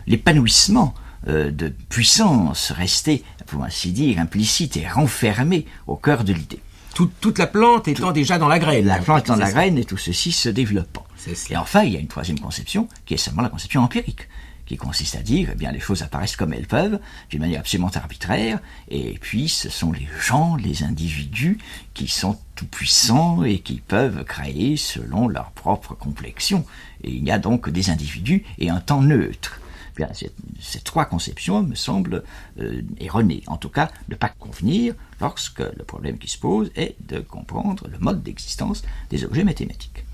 l'épanouissement 0.07 0.95
euh, 1.29 1.51
de 1.51 1.69
puissance 1.69 2.71
restée, 2.71 3.25
pour 3.47 3.65
ainsi 3.65 3.93
dire, 3.93 4.19
implicite 4.21 4.77
et 4.77 4.89
renfermée 4.89 5.67
au 5.87 5.97
cœur 5.97 6.25
de 6.25 6.33
l'idée. 6.33 6.61
Toute, 6.95 7.39
la 7.39 7.47
plante 7.47 7.89
étant 7.89 8.13
déjà 8.13 8.39
dans 8.39 8.49
la 8.49 8.59
graine. 8.59 8.87
La 8.87 8.99
plante 8.99 9.21
étant 9.21 9.35
dans 9.35 9.41
la 9.41 9.51
graine 9.51 9.79
et 9.79 9.85
tout 9.85 9.97
ceci 9.97 10.33
se 10.33 10.49
développant. 10.49 11.07
Et 11.51 11.57
enfin, 11.57 11.83
il 11.83 11.93
y 11.93 11.97
a 11.97 12.01
une 12.01 12.09
troisième 12.09 12.39
conception, 12.39 12.89
qui 13.07 13.15
est 13.15 13.19
seulement 13.19 13.43
la 13.43 13.49
conception 13.49 13.83
empirique, 13.83 14.29
qui 14.67 14.77
consiste 14.77 15.17
à 15.17 15.23
dire, 15.23 15.51
eh 15.53 15.55
bien, 15.55 15.73
les 15.73 15.81
choses 15.81 16.03
apparaissent 16.03 16.37
comme 16.37 16.53
elles 16.53 16.67
peuvent, 16.67 16.99
d'une 17.31 17.41
manière 17.41 17.61
absolument 17.61 17.91
arbitraire, 17.95 18.59
et 18.89 19.19
puis 19.21 19.49
ce 19.49 19.71
sont 19.71 19.93
les 19.93 20.09
gens, 20.21 20.57
les 20.57 20.83
individus, 20.83 21.59
qui 21.95 22.09
sont 22.09 22.39
tout 22.57 22.67
puissants 22.67 23.45
et 23.45 23.61
qui 23.61 23.81
peuvent 23.81 24.25
créer 24.25 24.77
selon 24.77 25.29
leur 25.29 25.53
propre 25.53 25.95
complexion. 25.95 26.65
Et 27.05 27.11
il 27.11 27.25
y 27.25 27.31
a 27.31 27.39
donc 27.39 27.71
des 27.71 27.91
individus 27.91 28.45
et 28.59 28.71
un 28.71 28.81
temps 28.81 29.03
neutre. 29.03 29.61
Bien, 29.97 30.09
ces 30.15 30.81
trois 30.81 31.05
conceptions 31.05 31.63
me 31.63 31.75
semblent 31.75 32.23
euh, 32.59 32.83
erronées, 32.99 33.43
en 33.47 33.59
tout 33.59 33.69
cas 33.69 33.91
ne 34.09 34.15
pas 34.15 34.31
convenir 34.31 34.95
lorsque 35.21 35.61
le 35.61 35.85
problème 35.85 36.17
qui 36.19 36.29
se 36.29 36.39
pose 36.39 36.71
est 36.77 36.97
de 37.07 37.21
comprendre 37.21 37.89
le 37.89 37.99
mode 37.99 38.23
d'existence 38.23 38.83
des 39.11 39.25
objets 39.25 39.45
mathématiques. 39.45 40.05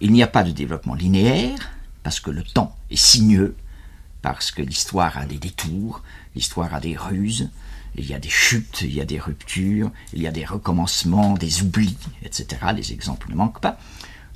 Il 0.00 0.12
n'y 0.12 0.22
a 0.22 0.26
pas 0.26 0.44
de 0.44 0.50
développement 0.50 0.94
linéaire, 0.94 1.58
parce 2.02 2.20
que 2.20 2.30
le 2.30 2.42
temps 2.42 2.76
est 2.90 2.96
sinueux, 2.96 3.54
parce 4.22 4.50
que 4.50 4.62
l'histoire 4.62 5.18
a 5.18 5.26
des 5.26 5.38
détours, 5.38 6.02
l'histoire 6.34 6.74
a 6.74 6.80
des 6.80 6.96
ruses, 6.96 7.50
il 7.96 8.06
y 8.06 8.14
a 8.14 8.18
des 8.18 8.28
chutes, 8.28 8.82
il 8.82 8.94
y 8.94 9.00
a 9.00 9.04
des 9.04 9.18
ruptures, 9.18 9.90
il 10.12 10.22
y 10.22 10.26
a 10.26 10.30
des 10.30 10.44
recommencements, 10.44 11.34
des 11.34 11.62
oublis, 11.62 11.96
etc. 12.22 12.46
Les 12.74 12.92
exemples 12.92 13.30
ne 13.30 13.36
manquent 13.36 13.60
pas. 13.60 13.78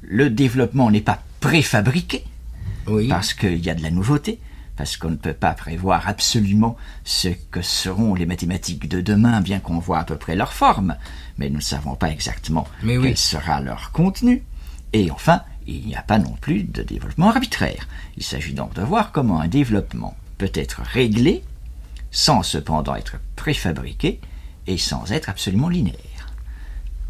Le 0.03 0.31
développement 0.31 0.91
n'est 0.91 1.01
pas 1.01 1.23
préfabriqué, 1.41 2.25
parce 3.09 3.35
qu'il 3.35 3.65
y 3.65 3.71
a 3.71 3.75
de 3.75 3.83
la 3.83 3.91
nouveauté, 3.91 4.41
parce 4.81 4.97
qu'on 4.97 5.11
ne 5.11 5.17
peut 5.17 5.35
pas 5.35 5.53
prévoir 5.53 6.09
absolument 6.09 6.75
ce 7.05 7.29
que 7.29 7.61
seront 7.61 8.15
les 8.15 8.25
mathématiques 8.25 8.89
de 8.89 9.03
demain, 9.03 9.43
bien 9.43 9.61
qu'on 9.61 9.79
voit 9.79 9.99
à 9.99 10.05
peu 10.05 10.17
près 10.17 10.37
leur 10.37 10.55
forme, 10.55 10.97
mais 11.37 11.51
nous 11.51 11.59
ne 11.59 11.63
savons 11.63 11.97
pas 11.97 12.09
exactement 12.09 12.67
quel 12.83 13.19
sera 13.19 13.61
leur 13.61 13.93
contenu. 13.93 14.43
Et 14.95 15.11
enfin, 15.11 15.43
il 15.67 15.85
n'y 15.85 15.97
a 15.97 16.03
pas 16.03 16.19
non 16.19 16.35
plus 16.41 16.63
de 16.63 16.83
développement 16.83 17.29
arbitraire. 17.29 17.89
Il 18.17 18.23
s'agit 18.23 18.55
donc 18.55 18.73
de 18.73 18.81
voir 18.81 19.13
comment 19.13 19.43
un 19.43 19.49
développement 19.49 20.17
peut 20.39 20.53
être 20.55 20.81
réglé 20.81 21.45
sans 22.11 22.43
cependant 22.43 22.95
être 22.95 23.17
préfabriqué 23.37 24.19
et 24.67 24.79
sans 24.79 25.13
être 25.13 25.29
absolument 25.29 25.69
linéaire. 25.69 26.10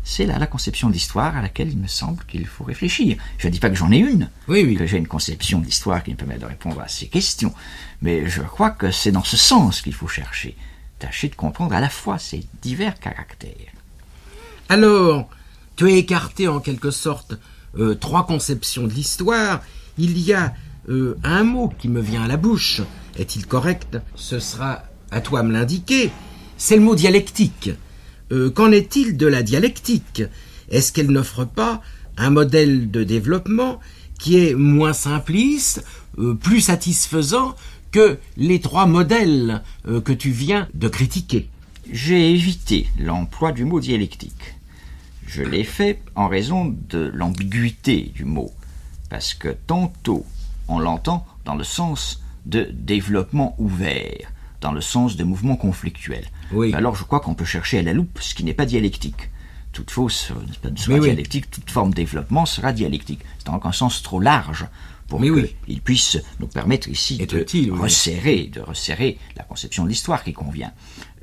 C'est 0.02 0.26
là 0.26 0.38
la 0.38 0.46
conception 0.46 0.90
d'histoire 0.90 1.36
à 1.36 1.42
laquelle 1.42 1.68
il 1.70 1.78
me 1.78 1.86
semble 1.86 2.24
qu'il 2.24 2.46
faut 2.46 2.64
réfléchir. 2.64 3.16
Je 3.38 3.46
ne 3.46 3.52
dis 3.52 3.60
pas 3.60 3.70
que 3.70 3.76
j'en 3.76 3.92
ai 3.92 3.98
une, 3.98 4.28
que 4.46 4.86
j'ai 4.86 4.96
une 4.96 5.06
conception 5.06 5.60
d'histoire 5.60 6.02
qui 6.02 6.10
me 6.10 6.16
permet 6.16 6.38
de 6.38 6.46
répondre 6.46 6.80
à 6.80 6.88
ces 6.88 7.06
questions, 7.06 7.54
mais 8.02 8.28
je 8.28 8.42
crois 8.42 8.70
que 8.70 8.90
c'est 8.90 9.12
dans 9.12 9.24
ce 9.24 9.36
sens 9.36 9.82
qu'il 9.82 9.94
faut 9.94 10.08
chercher, 10.08 10.56
tâcher 10.98 11.28
de 11.28 11.34
comprendre 11.34 11.74
à 11.74 11.80
la 11.80 11.90
fois 11.90 12.18
ces 12.18 12.44
divers 12.62 12.98
caractères. 12.98 13.72
Alors, 14.68 15.28
tu 15.76 15.86
as 15.86 15.90
écarté 15.90 16.48
en 16.48 16.60
quelque 16.60 16.90
sorte 16.90 17.34
euh, 17.78 17.94
trois 17.94 18.26
conceptions 18.26 18.86
de 18.86 18.92
l'histoire, 18.92 19.60
il 19.98 20.18
y 20.18 20.32
a 20.32 20.54
euh, 20.88 21.16
un 21.22 21.44
mot 21.44 21.72
qui 21.78 21.88
me 21.88 22.00
vient 22.00 22.24
à 22.24 22.28
la 22.28 22.36
bouche. 22.36 22.82
Est-il 23.16 23.46
correct? 23.46 23.98
Ce 24.14 24.40
sera 24.40 24.82
à 25.10 25.20
toi 25.20 25.42
me 25.42 25.52
l'indiquer. 25.52 26.10
C'est 26.56 26.76
le 26.76 26.82
mot 26.82 26.94
dialectique. 26.94 27.70
Euh, 28.32 28.50
qu'en 28.50 28.70
est-il 28.72 29.16
de 29.16 29.26
la 29.26 29.42
dialectique? 29.42 30.22
Est-ce 30.70 30.92
qu'elle 30.92 31.10
n'offre 31.10 31.44
pas 31.44 31.82
un 32.16 32.30
modèle 32.30 32.90
de 32.90 33.02
développement 33.02 33.80
qui 34.18 34.38
est 34.38 34.54
moins 34.54 34.92
simpliste, 34.92 35.84
plus 36.40 36.60
satisfaisant 36.60 37.56
que 37.90 38.18
les 38.36 38.60
trois 38.60 38.86
modèles 38.86 39.62
que 40.04 40.12
tu 40.12 40.30
viens 40.30 40.68
de 40.74 40.88
critiquer? 40.88 41.48
J'ai 41.90 42.32
évité 42.32 42.86
l'emploi 42.98 43.50
du 43.52 43.64
mot 43.64 43.80
dialectique. 43.80 44.54
Je 45.26 45.42
l'ai 45.42 45.64
fait 45.64 46.00
en 46.14 46.28
raison 46.28 46.76
de 46.88 47.10
l'ambiguïté 47.14 48.12
du 48.14 48.24
mot, 48.24 48.52
parce 49.08 49.34
que 49.34 49.48
tantôt 49.66 50.24
on 50.68 50.78
l'entend 50.78 51.26
dans 51.44 51.56
le 51.56 51.64
sens 51.64 52.22
de 52.46 52.68
développement 52.72 53.56
ouvert, 53.58 54.30
dans 54.60 54.72
le 54.72 54.80
sens 54.80 55.16
de 55.16 55.24
mouvement 55.24 55.56
conflictuel. 55.56 56.24
Alors 56.72 56.96
je 56.96 57.04
crois 57.04 57.20
qu'on 57.20 57.34
peut 57.34 57.44
chercher 57.44 57.78
à 57.78 57.82
la 57.82 57.92
loupe 57.92 58.18
ce 58.20 58.34
qui 58.34 58.44
n'est 58.44 58.54
pas 58.54 58.66
dialectique. 58.66 59.30
Toute 59.72 59.90
fausse 59.90 60.32
sera 60.76 60.98
dialectique, 60.98 61.50
toute 61.50 61.70
forme 61.70 61.90
de 61.90 61.96
développement 61.96 62.44
sera 62.44 62.72
dialectique. 62.72 63.20
C'est 63.38 63.46
donc 63.46 63.64
un 63.66 63.72
sens 63.72 64.02
trop 64.02 64.18
large 64.18 64.66
pour 65.10 65.20
qu'il 65.20 65.80
puisse 65.80 66.18
nous 66.38 66.46
permettre 66.46 66.88
ici 66.88 67.18
de 67.18 67.70
resserrer, 67.72 68.46
de 68.46 68.60
resserrer 68.60 69.18
la 69.36 69.42
conception 69.42 69.84
de 69.84 69.88
l'histoire 69.88 70.22
qui 70.22 70.32
convient. 70.32 70.72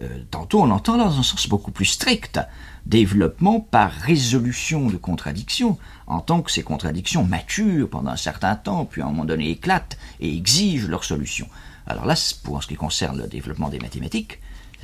Euh, 0.02 0.08
tantôt 0.30 0.62
on 0.62 0.66
l'entend 0.66 0.98
dans 0.98 1.18
un 1.18 1.24
sens 1.24 1.48
beaucoup 1.48 1.72
plus 1.72 1.86
strict, 1.86 2.40
développement 2.86 3.62
par 3.62 3.92
résolution 3.92 4.88
de 4.88 4.98
contradictions, 4.98 5.78
en 6.06 6.20
tant 6.20 6.42
que 6.42 6.52
ces 6.52 6.64
contradictions 6.64 7.24
maturent 7.24 7.90
pendant 7.90 8.12
un 8.12 8.18
certain 8.18 8.56
temps, 8.56 8.86
puis 8.86 9.02
à 9.02 9.06
un 9.06 9.10
moment 9.10 9.26
donné 9.26 9.50
éclatent 9.50 9.98
et 10.20 10.36
exigent 10.36 10.88
leur 10.88 11.04
solution. 11.04 11.48
Alors 11.88 12.06
là, 12.06 12.16
pour 12.44 12.62
ce 12.62 12.68
qui 12.68 12.76
concerne 12.76 13.18
le 13.18 13.28
développement 13.28 13.70
des 13.70 13.80
mathématiques, 13.80 14.40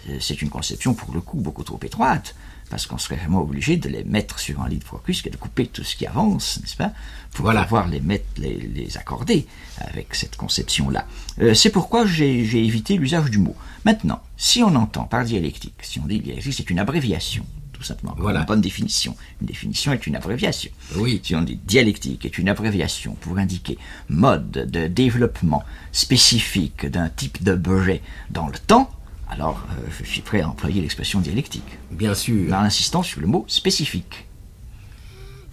euh, 0.10 0.18
c'est 0.20 0.42
une 0.42 0.50
conception 0.50 0.94
pour 0.94 1.14
le 1.14 1.22
coup 1.22 1.38
beaucoup 1.38 1.64
trop 1.64 1.80
étroite, 1.84 2.36
parce 2.70 2.88
qu'on 2.88 2.98
serait 2.98 3.18
vraiment 3.18 3.42
obligé 3.42 3.78
de 3.78 3.90
les 3.90 4.04
mettre 4.04 4.40
sur 4.40 4.62
un 4.62 4.70
lit 4.70 4.80
de 4.80 4.84
focus 4.84 5.22
et 5.26 5.30
de 5.30 5.38
couper 5.38 5.68
tout 5.68 5.84
ce 5.84 5.96
qui 5.96 6.08
avance, 6.08 6.60
n'est-ce 6.62 6.76
pas, 6.76 6.94
pour 7.32 7.52
pouvoir 7.52 7.88
les 7.88 8.00
mettre, 8.00 8.26
les, 8.38 8.98
accorder 8.98 9.46
avec 9.78 10.16
cette 10.16 10.38
conception-là. 10.38 11.06
Euh, 11.40 11.54
c'est 11.54 11.70
pourquoi 11.70 12.06
j'ai 12.06 12.66
évité 12.66 12.98
l'usage 12.98 13.30
du 13.30 13.38
mot. 13.38 13.56
Maintenant, 13.86 14.22
si 14.38 14.64
on 14.64 14.76
entend 14.76 15.04
par 15.04 15.26
dialectique, 15.26 15.76
si 15.82 16.00
on 16.00 16.06
dit 16.06 16.20
dialectique, 16.20 16.54
c'est 16.54 16.70
une 16.70 16.80
abréviation 16.80 17.46
simplement. 17.84 18.16
Voilà. 18.18 18.42
Une 18.42 18.46
bonne 18.46 18.62
définition. 18.62 19.16
Une 19.42 19.48
définition 19.48 19.92
est 19.94 20.06
une 20.08 20.16
abréviation. 20.16 20.72
Oui. 20.96 21.22
Si 21.24 21.36
on 21.36 21.42
dit 21.42 21.60
dialectique 21.64 22.26
est 22.26 22.38
une 22.38 22.50
abréviation 22.50 23.16
pour 23.22 23.38
indiquer 23.38 23.78
mode 24.10 24.52
de 24.52 24.88
développement 24.88 25.64
spécifique 25.92 26.86
d'un 26.86 27.10
type 27.10 27.44
d'objet 27.44 28.02
dans 28.30 28.48
le 28.48 28.58
temps, 28.58 28.90
alors 29.30 29.66
euh, 29.72 29.88
je 30.00 30.06
suis 30.06 30.22
prêt 30.22 30.42
à 30.42 30.50
employer 30.50 30.82
l'expression 30.82 31.20
dialectique. 31.20 31.78
Bien 31.92 32.14
sûr. 32.14 32.54
En 32.54 32.60
insistant 32.60 33.04
sur 33.04 33.22
le 33.22 33.28
mot 33.28 33.46
spécifique. 33.48 34.28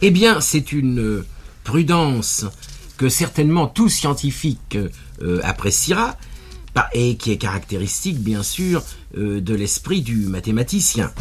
Eh 0.03 0.11
bien, 0.11 0.41
c'est 0.41 0.73
une 0.73 1.01
euh, 1.01 1.27
prudence 1.65 2.47
que 2.97 3.09
certainement 3.09 3.67
tout 3.67 3.89
scientifique 3.89 4.77
euh, 5.23 5.41
appréciera, 5.43 6.17
et 6.93 7.17
qui 7.17 7.33
est 7.33 7.37
caractéristique, 7.37 8.21
bien 8.21 8.43
sûr, 8.43 8.83
de 9.15 9.55
l'esprit 9.55 10.03
du 10.03 10.17
mathématicien. 10.27 11.13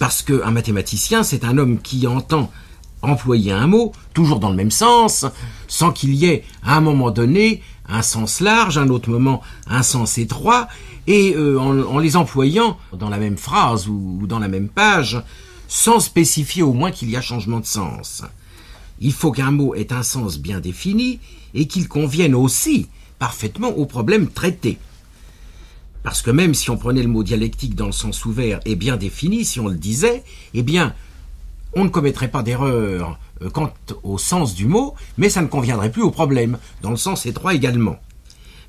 Parce 0.00 0.22
qu'un 0.22 0.50
mathématicien, 0.50 1.22
c'est 1.22 1.44
un 1.44 1.58
homme 1.58 1.78
qui 1.78 2.06
entend 2.06 2.50
employer 3.02 3.52
un 3.52 3.66
mot, 3.66 3.92
toujours 4.14 4.40
dans 4.40 4.48
le 4.48 4.56
même 4.56 4.70
sens, 4.70 5.26
sans 5.68 5.92
qu'il 5.92 6.14
y 6.14 6.24
ait, 6.24 6.42
à 6.62 6.78
un 6.78 6.80
moment 6.80 7.10
donné, 7.10 7.62
un 7.86 8.00
sens 8.00 8.40
large, 8.40 8.78
à 8.78 8.80
un 8.80 8.88
autre 8.88 9.10
moment 9.10 9.42
un 9.66 9.82
sens 9.82 10.16
étroit, 10.16 10.68
et 11.06 11.34
euh, 11.36 11.60
en, 11.60 11.98
les 11.98 12.16
employant 12.16 12.78
dans 12.94 13.10
la 13.10 13.18
même 13.18 13.36
phrase 13.36 13.88
ou, 13.88 14.26
dans 14.26 14.38
la 14.38 14.48
même 14.48 14.70
page, 14.70 15.22
sans 15.68 16.00
spécifier 16.00 16.62
au 16.62 16.72
moins 16.72 16.92
qu'il 16.92 17.10
y 17.10 17.16
a 17.16 17.20
changement 17.20 17.60
de 17.60 17.66
sens. 17.66 18.22
Il 19.00 19.12
faut 19.12 19.32
qu'un 19.32 19.50
mot 19.50 19.74
ait 19.74 19.92
un 19.92 20.02
sens 20.02 20.38
bien 20.38 20.60
défini 20.60 21.20
et 21.52 21.66
qu'il 21.66 21.88
convienne 21.88 22.34
aussi 22.34 22.88
parfaitement 23.18 23.68
au 23.68 23.84
problème 23.84 24.30
traité. 24.30 24.78
Parce 26.02 26.22
que 26.22 26.30
même 26.30 26.54
si 26.54 26.70
on 26.70 26.76
prenait 26.76 27.02
le 27.02 27.08
mot 27.08 27.22
dialectique 27.22 27.74
dans 27.74 27.86
le 27.86 27.92
sens 27.92 28.24
ouvert 28.24 28.60
et 28.64 28.74
bien 28.74 28.96
défini, 28.96 29.44
si 29.44 29.60
on 29.60 29.68
le 29.68 29.76
disait, 29.76 30.24
eh 30.54 30.62
bien, 30.62 30.94
on 31.74 31.84
ne 31.84 31.88
commettrait 31.90 32.30
pas 32.30 32.42
d'erreur 32.42 33.18
euh, 33.42 33.50
quant 33.50 33.72
au 34.02 34.18
sens 34.18 34.54
du 34.54 34.66
mot, 34.66 34.94
mais 35.18 35.28
ça 35.28 35.42
ne 35.42 35.46
conviendrait 35.46 35.92
plus 35.92 36.02
au 36.02 36.10
problème, 36.10 36.58
dans 36.82 36.90
le 36.90 36.96
sens 36.96 37.26
étroit 37.26 37.54
également. 37.54 37.98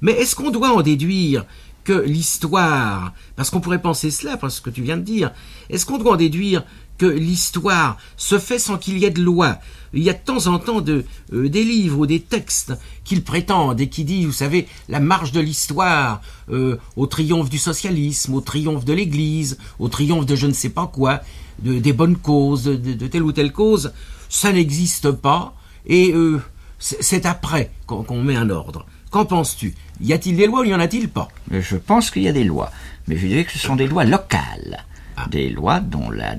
Mais 0.02 0.12
est-ce 0.14 0.36
qu'on 0.36 0.52
doit 0.52 0.74
en 0.74 0.82
déduire 0.82 1.46
que 1.84 1.94
l'histoire, 1.94 3.14
parce 3.36 3.50
qu'on 3.50 3.62
pourrait 3.62 3.82
penser 3.82 4.12
cela, 4.12 4.38
parce 4.38 4.60
que 4.60 4.70
tu 4.70 4.82
viens 4.82 4.98
de 4.98 5.04
dire, 5.04 5.32
est-ce 5.70 5.86
qu'on 5.86 5.98
doit 5.98 6.14
en 6.14 6.18
déduire 6.18 6.64
que 7.02 7.08
l'histoire 7.08 7.98
se 8.16 8.38
fait 8.38 8.60
sans 8.60 8.78
qu'il 8.78 9.00
y 9.00 9.06
ait 9.06 9.10
de 9.10 9.24
loi 9.24 9.58
Il 9.92 10.04
y 10.04 10.12
a 10.12 10.14
de 10.14 10.20
temps 10.24 10.46
en 10.46 10.60
temps 10.60 10.82
de, 10.82 11.04
euh, 11.34 11.50
des 11.50 11.64
livres 11.64 11.98
ou 11.98 12.06
des 12.06 12.20
textes 12.20 12.74
qu'ils 13.04 13.24
prétendent 13.24 13.82
et 13.82 13.90
qui 13.90 14.04
disent, 14.04 14.28
vous 14.28 14.32
savez, 14.32 14.68
la 14.88 15.00
marche 15.00 15.32
de 15.32 15.40
l'histoire 15.40 16.22
euh, 16.52 16.78
au 16.96 17.08
triomphe 17.08 17.50
du 17.50 17.58
socialisme, 17.58 18.36
au 18.36 18.42
triomphe 18.42 18.86
de 18.86 18.94
l'Église, 18.94 19.58
au 19.80 19.88
triomphe 19.88 20.28
de 20.28 20.36
je 20.36 20.46
ne 20.46 20.54
sais 20.54 20.70
pas 20.70 20.86
quoi, 20.86 21.22
de, 21.64 21.80
des 21.80 21.92
bonnes 21.92 22.18
causes, 22.18 22.66
de, 22.66 23.08
telle 23.08 23.24
ou 23.24 23.32
telle 23.32 23.52
cause, 23.52 23.94
ça 24.30 24.52
n'existe 24.52 25.10
pas 25.10 25.56
et 25.88 26.14
euh, 26.14 26.40
c'est 26.78 27.26
après 27.26 27.72
qu'on 27.88 28.22
met 28.22 28.36
un 28.36 28.52
ordre. 28.52 28.86
Qu'en 29.10 29.26
penses-tu? 29.26 29.74
Y 30.02 30.14
a-t-il 30.14 30.36
des 30.38 30.46
lois 30.46 30.62
ou 30.62 30.66
y 30.66 30.76
en 30.76 30.80
a-t-il 30.80 31.10
pas? 31.10 31.30
Je 31.50 31.78
pense 31.78 32.12
qu'il 32.12 32.22
y 32.22 32.28
a 32.28 32.32
des 32.32 32.44
lois, 32.44 32.72
mais 33.08 33.18
je 33.18 33.26
dirais 33.26 33.44
que 33.44 33.54
ce 33.54 33.58
sont 33.58 33.76
des 33.76 33.88
lois 33.88 34.06
locales, 34.06 34.86
ah. 35.18 35.26
des 35.32 35.50
lois 35.50 35.80
dont 35.80 36.12
la, 36.12 36.36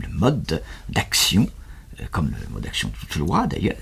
le 0.00 0.08
mode 0.08 0.62
d'action, 0.88 1.48
euh, 2.00 2.04
comme 2.10 2.30
le 2.30 2.52
mode 2.52 2.62
d'action 2.62 2.88
de 2.88 2.94
toute 2.94 3.16
loi 3.16 3.46
d'ailleurs, 3.46 3.76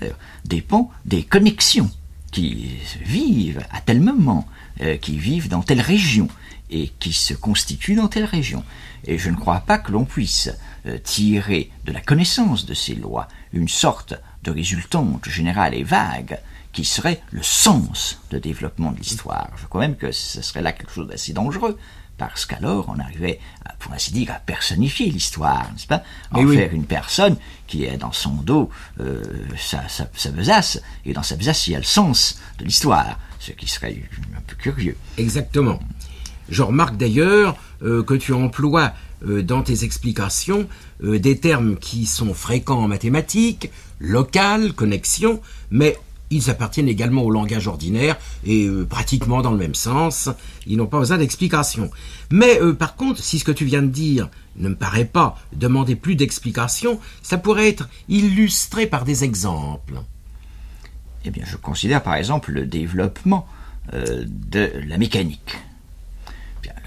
dépend 0.45 0.91
des 1.05 1.23
connexions 1.23 1.89
qui 2.31 2.77
vivent 3.01 3.63
à 3.71 3.81
tel 3.81 4.01
moment, 4.01 4.47
euh, 4.81 4.97
qui 4.97 5.17
vivent 5.17 5.49
dans 5.49 5.63
telle 5.63 5.81
région 5.81 6.27
et 6.69 6.91
qui 6.99 7.13
se 7.13 7.33
constituent 7.33 7.95
dans 7.95 8.07
telle 8.07 8.25
région. 8.25 8.63
Et 9.05 9.17
je 9.17 9.29
ne 9.29 9.35
crois 9.35 9.61
pas 9.61 9.77
que 9.77 9.91
l'on 9.91 10.05
puisse 10.05 10.49
euh, 10.85 10.97
tirer 10.97 11.71
de 11.85 11.91
la 11.91 12.01
connaissance 12.01 12.65
de 12.65 12.73
ces 12.73 12.95
lois 12.95 13.27
une 13.53 13.69
sorte 13.69 14.13
de 14.43 14.51
résultante 14.51 15.27
générale 15.29 15.73
et 15.73 15.83
vague 15.83 16.39
qui 16.73 16.85
serait 16.85 17.21
le 17.31 17.41
sens 17.41 18.21
de 18.29 18.37
développement 18.37 18.91
de 18.91 18.97
l'histoire. 18.97 19.49
Je 19.55 19.65
crois 19.65 19.81
même 19.81 19.95
que 19.95 20.11
ce 20.11 20.41
serait 20.41 20.61
là 20.61 20.73
quelque 20.73 20.91
chose 20.91 21.07
d'assez 21.07 21.33
dangereux, 21.33 21.79
parce 22.17 22.45
qu'alors 22.45 22.85
on 22.89 22.99
arrivait, 22.99 23.39
à, 23.65 23.73
pour 23.73 23.93
ainsi 23.93 24.11
dire, 24.11 24.31
à 24.31 24.39
personnifier 24.39 25.09
l'histoire, 25.09 25.69
n'est-ce 25.71 25.87
pas? 25.87 26.03
En 26.31 26.47
faire 26.47 26.73
une 26.73 26.85
personne 26.85 27.37
qui 27.67 27.85
est 27.85 27.97
dans 27.97 28.11
son 28.11 28.33
dos 28.33 28.69
euh, 28.99 29.23
sa, 29.57 29.87
sa, 29.87 30.31
besace, 30.31 30.81
et 31.05 31.13
dans 31.13 31.23
sa 31.23 31.35
besace 31.35 31.67
il 31.67 31.73
y 31.73 31.75
a 31.75 31.79
le 31.79 31.83
sens 31.83 32.39
de 32.59 32.65
l'histoire, 32.65 33.19
ce 33.39 33.51
qui 33.51 33.67
serait 33.67 34.01
un 34.35 34.41
peu 34.47 34.55
curieux. 34.55 34.97
Exactement. 35.17 35.79
Je 36.49 36.63
remarque 36.63 36.97
d'ailleurs 36.97 37.57
euh, 37.83 38.03
que 38.03 38.13
tu 38.13 38.33
emploies 38.33 38.93
euh, 39.25 39.43
dans 39.43 39.61
tes 39.61 39.83
explications 39.83 40.67
des 41.01 41.37
termes 41.37 41.77
qui 41.77 42.07
sont 42.07 42.33
fréquents 42.33 42.79
en 42.79 42.87
mathématiques, 42.87 43.69
local, 43.99 44.73
connexion, 44.73 45.41
mais 45.69 45.95
ils 46.29 46.49
appartiennent 46.49 46.89
également 46.89 47.23
au 47.23 47.31
langage 47.31 47.67
ordinaire 47.67 48.17
et 48.45 48.65
euh, 48.65 48.85
pratiquement 48.85 49.41
dans 49.41 49.51
le 49.51 49.57
même 49.57 49.75
sens. 49.75 50.29
Ils 50.65 50.77
n'ont 50.77 50.87
pas 50.87 50.99
besoin 50.99 51.17
d'explication. 51.17 51.89
Mais 52.31 52.61
euh, 52.61 52.73
par 52.73 52.95
contre, 52.95 53.21
si 53.21 53.39
ce 53.39 53.45
que 53.45 53.51
tu 53.51 53.65
viens 53.65 53.81
de 53.81 53.87
dire 53.87 54.29
ne 54.57 54.69
me 54.69 54.75
paraît 54.75 55.05
pas 55.05 55.37
demander 55.53 55.95
plus 55.95 56.15
d'explications, 56.15 56.99
ça 57.21 57.37
pourrait 57.37 57.69
être 57.69 57.89
illustré 58.09 58.87
par 58.87 59.05
des 59.05 59.23
exemples. 59.23 60.01
Eh 61.25 61.29
bien, 61.29 61.43
je 61.45 61.57
considère 61.57 62.03
par 62.03 62.15
exemple 62.15 62.51
le 62.51 62.65
développement 62.65 63.47
euh, 63.93 64.25
de 64.27 64.71
la 64.87 64.97
mécanique. 64.97 65.57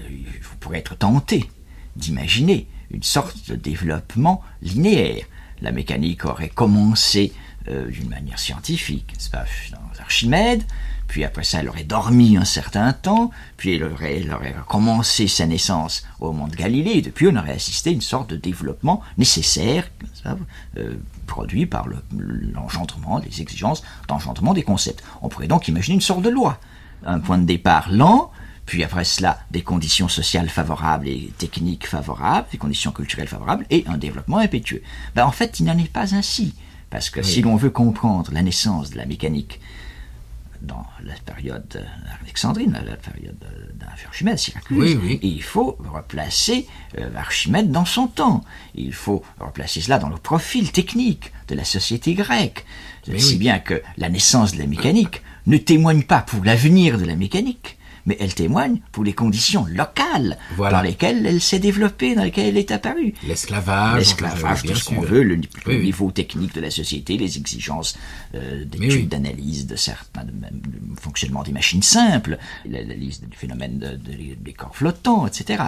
vous 0.09 0.57
pourrez 0.59 0.77
être 0.77 0.97
tenté 0.97 1.49
d'imaginer 1.95 2.67
une 2.91 3.03
sorte 3.03 3.49
de 3.49 3.55
développement 3.55 4.43
linéaire. 4.61 5.25
La 5.61 5.71
mécanique 5.71 6.25
aurait 6.25 6.49
commencé 6.49 7.33
euh, 7.67 7.89
d'une 7.89 8.09
manière 8.09 8.39
scientifique, 8.39 9.13
nest 9.13 9.31
pas, 9.31 9.45
dans 9.71 10.01
Archimède, 10.01 10.63
puis 11.11 11.25
après 11.25 11.43
ça, 11.43 11.59
elle 11.59 11.67
aurait 11.67 11.83
dormi 11.83 12.37
un 12.37 12.45
certain 12.45 12.93
temps, 12.93 13.31
puis 13.57 13.75
elle 13.75 13.83
aurait, 13.83 14.25
commencé 14.67 15.27
sa 15.27 15.45
naissance 15.45 16.05
au 16.21 16.31
monde 16.31 16.51
Galilée, 16.51 16.91
et 16.91 17.01
depuis 17.01 17.27
on 17.27 17.35
aurait 17.35 17.51
assisté 17.51 17.89
à 17.89 17.93
une 17.93 18.01
sorte 18.01 18.29
de 18.29 18.37
développement 18.37 19.01
nécessaire, 19.17 19.91
euh, 20.25 20.95
produit 21.27 21.65
par 21.65 21.87
l'engendrement, 22.53 23.19
les 23.19 23.41
exigences 23.41 23.83
d'engendrement 24.07 24.53
des 24.53 24.63
concepts. 24.63 25.03
On 25.21 25.27
pourrait 25.27 25.47
donc 25.47 25.67
imaginer 25.67 25.95
une 25.95 26.01
sorte 26.01 26.21
de 26.21 26.29
loi. 26.29 26.59
Un 27.05 27.19
point 27.19 27.37
de 27.37 27.45
départ 27.45 27.91
lent, 27.91 28.31
puis 28.65 28.85
après 28.85 29.03
cela, 29.03 29.39
des 29.51 29.63
conditions 29.63 30.07
sociales 30.07 30.47
favorables 30.47 31.09
et 31.09 31.33
techniques 31.37 31.87
favorables, 31.87 32.47
des 32.53 32.57
conditions 32.57 32.93
culturelles 32.93 33.27
favorables, 33.27 33.65
et 33.69 33.83
un 33.87 33.97
développement 33.97 34.37
impétueux. 34.37 34.81
Ben, 35.13 35.25
en 35.25 35.31
fait, 35.31 35.59
il 35.59 35.65
n'en 35.65 35.77
est 35.77 35.91
pas 35.91 36.15
ainsi. 36.15 36.53
Parce 36.91 37.09
que 37.09 37.23
si 37.23 37.41
l'on 37.41 37.55
veut 37.55 37.69
comprendre 37.69 38.31
la 38.33 38.43
naissance 38.43 38.91
de 38.91 38.97
la 38.97 39.05
mécanique 39.05 39.59
dans 40.61 40.85
la 41.03 41.13
période 41.25 41.83
alexandrine, 42.21 42.79
la 42.85 42.97
période 42.97 43.37
d'Archimède, 43.73 44.37
Syracuse, 44.37 44.97
il 45.23 45.41
faut 45.41 45.77
replacer 45.91 46.67
euh, 46.99 47.09
Archimède 47.15 47.71
dans 47.71 47.85
son 47.85 48.07
temps. 48.07 48.43
Il 48.75 48.93
faut 48.93 49.23
replacer 49.39 49.81
cela 49.81 49.97
dans 49.97 50.09
le 50.09 50.17
profil 50.17 50.71
technique 50.71 51.31
de 51.47 51.55
la 51.55 51.63
société 51.63 52.13
grecque. 52.13 52.65
si 53.17 53.37
bien 53.37 53.57
que 53.57 53.81
la 53.97 54.09
naissance 54.09 54.51
de 54.53 54.59
la 54.59 54.67
mécanique 54.67 55.23
ne 55.47 55.57
témoigne 55.57 56.03
pas 56.03 56.21
pour 56.21 56.43
l'avenir 56.43 56.99
de 56.99 57.05
la 57.05 57.15
mécanique, 57.15 57.77
mais 58.05 58.17
elle 58.19 58.33
témoigne 58.33 58.81
pour 58.91 59.03
les 59.03 59.13
conditions 59.13 59.65
locales 59.65 60.37
dans 60.57 60.81
lesquelles 60.81 61.25
elle 61.25 61.41
s'est 61.41 61.59
développée, 61.59 62.15
dans 62.15 62.23
lesquelles 62.23 62.47
elle 62.47 62.57
est 62.57 62.71
apparue. 62.71 63.13
L'esclavage, 63.27 63.99
l'esclavage, 63.99 64.63
tout 64.63 64.75
ce 64.75 64.85
qu'on 64.85 65.01
veut, 65.01 65.23
le, 65.23 65.39
niveau 65.67 66.11
technique 66.11 66.53
de 66.53 66.61
la 66.61 66.71
société, 66.71 67.17
les 67.17 67.37
exigences 67.37 67.97
euh, 68.35 68.65
d'études, 68.65 69.09
d'analyse 69.09 69.67
de 69.67 69.75
certains, 69.75 70.23
de, 70.23 70.31
fonctionnement 70.99 71.43
des 71.43 71.51
machines 71.51 71.83
simples, 71.83 72.37
l'analyse 72.65 73.21
du 73.21 73.37
phénomène 73.37 73.99
des 74.39 74.53
corps 74.53 74.75
flottants, 74.75 75.27
etc. 75.27 75.63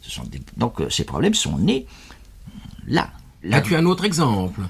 Ce 0.00 0.10
sont 0.10 0.24
donc 0.56 0.80
euh, 0.80 0.90
ces 0.90 1.04
problèmes 1.04 1.34
sont 1.34 1.58
nés 1.58 1.86
là. 2.86 3.10
là 3.42 3.58
As-tu 3.58 3.76
un 3.76 3.84
autre 3.84 4.04
exemple? 4.04 4.62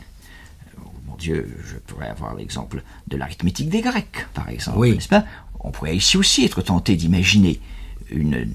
Oh, 0.79 0.91
mon 1.07 1.17
Dieu, 1.17 1.57
je 1.65 1.77
pourrais 1.77 2.09
avoir 2.09 2.35
l'exemple 2.35 2.83
de 3.07 3.17
l'arithmétique 3.17 3.69
des 3.69 3.81
Grecs, 3.81 4.27
par 4.35 4.49
exemple, 4.49 4.79
oui. 4.79 4.95
n'est-ce 4.95 5.09
pas? 5.09 5.25
On 5.61 5.71
pourrait 5.71 5.97
ici 5.97 6.17
aussi 6.17 6.45
être 6.45 6.63
tenté 6.63 6.97
d'imaginer 6.97 7.61
une, 8.11 8.47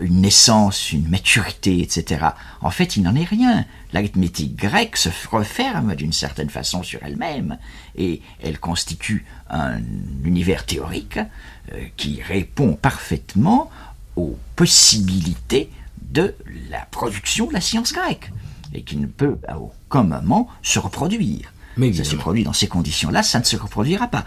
naissance, 0.00 0.92
une 0.92 1.08
maturité, 1.08 1.80
etc. 1.80 2.26
En 2.60 2.70
fait, 2.70 2.96
il 2.96 3.02
n'en 3.02 3.14
est 3.14 3.24
rien. 3.24 3.64
L'arithmétique 3.92 4.56
grecque 4.56 4.96
se 4.96 5.08
referme 5.30 5.94
d'une 5.94 6.12
certaine 6.12 6.50
façon 6.50 6.82
sur 6.82 7.00
elle-même 7.02 7.58
et 7.96 8.20
elle 8.42 8.58
constitue 8.58 9.24
un 9.48 9.78
univers 10.24 10.66
théorique 10.66 11.18
euh, 11.18 11.84
qui 11.96 12.20
répond 12.22 12.74
parfaitement 12.74 13.70
aux 14.16 14.36
possibilités 14.56 15.70
de 16.02 16.34
la 16.70 16.80
production 16.90 17.46
de 17.46 17.52
la 17.52 17.60
science 17.60 17.92
grecque 17.92 18.30
et 18.72 18.82
qui 18.82 18.96
ne 18.96 19.06
peut 19.06 19.38
à 19.46 19.58
aucun 19.58 20.02
moment 20.02 20.48
se 20.62 20.78
reproduire. 20.78 21.52
Mais 21.76 21.92
ça 21.92 22.04
se 22.04 22.16
produit 22.16 22.44
dans 22.44 22.52
ces 22.52 22.68
conditions-là, 22.68 23.22
ça 23.22 23.40
ne 23.40 23.44
se 23.44 23.56
reproduira 23.56 24.08
pas. 24.08 24.24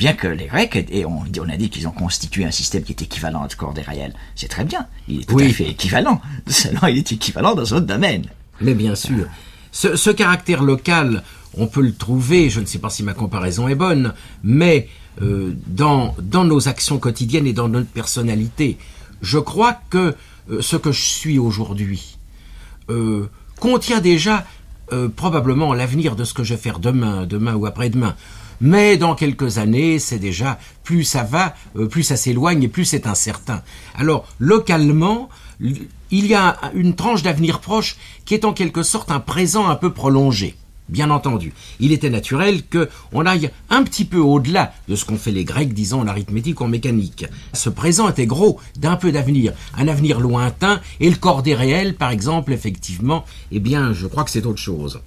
Bien 0.00 0.14
que 0.14 0.28
les 0.28 0.46
Grecs, 0.46 0.86
et 0.90 1.04
on, 1.04 1.24
a 1.24 1.56
dit 1.58 1.68
qu'ils 1.68 1.86
ont 1.86 1.90
constitué 1.90 2.46
un 2.46 2.50
système 2.50 2.82
qui 2.82 2.92
est 2.92 3.02
équivalent 3.02 3.42
à 3.42 3.50
ce 3.50 3.56
corps 3.56 3.74
des 3.74 3.82
réels, 3.82 4.14
c'est 4.34 4.48
très 4.48 4.64
bien, 4.64 4.86
il 5.08 5.20
est 5.20 5.24
tout 5.24 5.38
à 5.38 5.46
fait 5.50 5.68
équivalent, 5.68 6.22
seulement 6.46 6.86
il 6.86 6.96
est 6.96 7.12
équivalent 7.12 7.54
dans 7.54 7.74
un 7.74 7.76
autre 7.76 7.86
domaine. 7.86 8.24
Mais 8.62 8.72
bien 8.72 8.94
sûr, 8.94 9.26
ce, 9.72 10.10
caractère 10.10 10.62
local, 10.62 11.22
on 11.52 11.66
peut 11.66 11.82
le 11.82 11.92
trouver, 11.92 12.48
je 12.48 12.60
ne 12.60 12.64
sais 12.64 12.78
pas 12.78 12.88
si 12.88 13.02
ma 13.02 13.12
comparaison 13.12 13.68
est 13.68 13.74
bonne, 13.74 14.14
mais 14.42 14.88
euh, 15.20 15.52
dans, 15.66 16.14
dans 16.18 16.44
nos 16.44 16.66
actions 16.66 16.98
quotidiennes 16.98 17.46
et 17.46 17.52
dans 17.52 17.68
notre 17.68 17.90
personnalité. 17.90 18.78
Je 19.20 19.38
crois 19.38 19.82
que 19.90 20.14
euh, 20.50 20.62
ce 20.62 20.76
que 20.76 20.92
je 20.92 21.02
suis 21.02 21.38
aujourd'hui 21.38 22.16
euh, 22.88 23.28
contient 23.58 24.00
déjà 24.00 24.46
probablement 25.14 25.72
l'avenir 25.72 26.16
de 26.16 26.24
ce 26.24 26.34
que 26.34 26.42
je 26.42 26.54
vais 26.54 26.60
faire 26.60 26.80
demain, 26.80 27.24
demain 27.24 27.54
ou 27.54 27.64
après-demain. 27.64 28.16
Mais 28.60 28.96
dans 28.96 29.14
quelques 29.14 29.58
années, 29.58 29.98
c'est 29.98 30.18
déjà 30.18 30.58
plus 30.84 31.04
ça 31.04 31.22
va, 31.22 31.54
euh, 31.76 31.86
plus 31.86 32.02
ça 32.02 32.16
s'éloigne 32.16 32.62
et 32.62 32.68
plus 32.68 32.84
c'est 32.84 33.06
incertain. 33.06 33.62
Alors 33.96 34.26
localement, 34.38 35.28
il 35.60 36.26
y 36.26 36.34
a 36.34 36.58
une 36.74 36.94
tranche 36.94 37.22
d'avenir 37.22 37.60
proche 37.60 37.96
qui 38.24 38.34
est 38.34 38.44
en 38.44 38.52
quelque 38.52 38.82
sorte 38.82 39.10
un 39.10 39.20
présent 39.20 39.68
un 39.68 39.76
peu 39.76 39.92
prolongé. 39.92 40.56
bien 40.90 41.10
entendu. 41.10 41.52
Il 41.78 41.92
était 41.92 42.10
naturel 42.10 42.62
qu'on 42.64 43.24
aille 43.24 43.50
un 43.70 43.82
petit 43.84 44.04
peu 44.04 44.18
au-delà 44.18 44.72
de 44.88 44.96
ce 44.96 45.04
qu'ont 45.04 45.16
fait 45.16 45.30
les 45.30 45.44
Grecs, 45.44 45.72
disons, 45.72 46.00
en 46.00 46.08
arithmétique 46.08 46.60
ou 46.60 46.64
en 46.64 46.68
mécanique. 46.68 47.26
Ce 47.52 47.70
présent 47.70 48.08
était 48.08 48.26
gros 48.26 48.58
d'un 48.76 48.96
peu 48.96 49.12
d'avenir, 49.12 49.52
un 49.76 49.86
avenir 49.86 50.18
lointain, 50.18 50.80
et 50.98 51.08
le 51.08 51.16
corps 51.16 51.42
des 51.42 51.54
réels, 51.54 51.94
par 51.94 52.10
exemple, 52.10 52.52
effectivement, 52.52 53.24
eh 53.52 53.60
bien, 53.60 53.92
je 53.92 54.08
crois 54.08 54.24
que 54.24 54.30
c'est 54.30 54.46
autre 54.46 54.58
chose. 54.58 55.00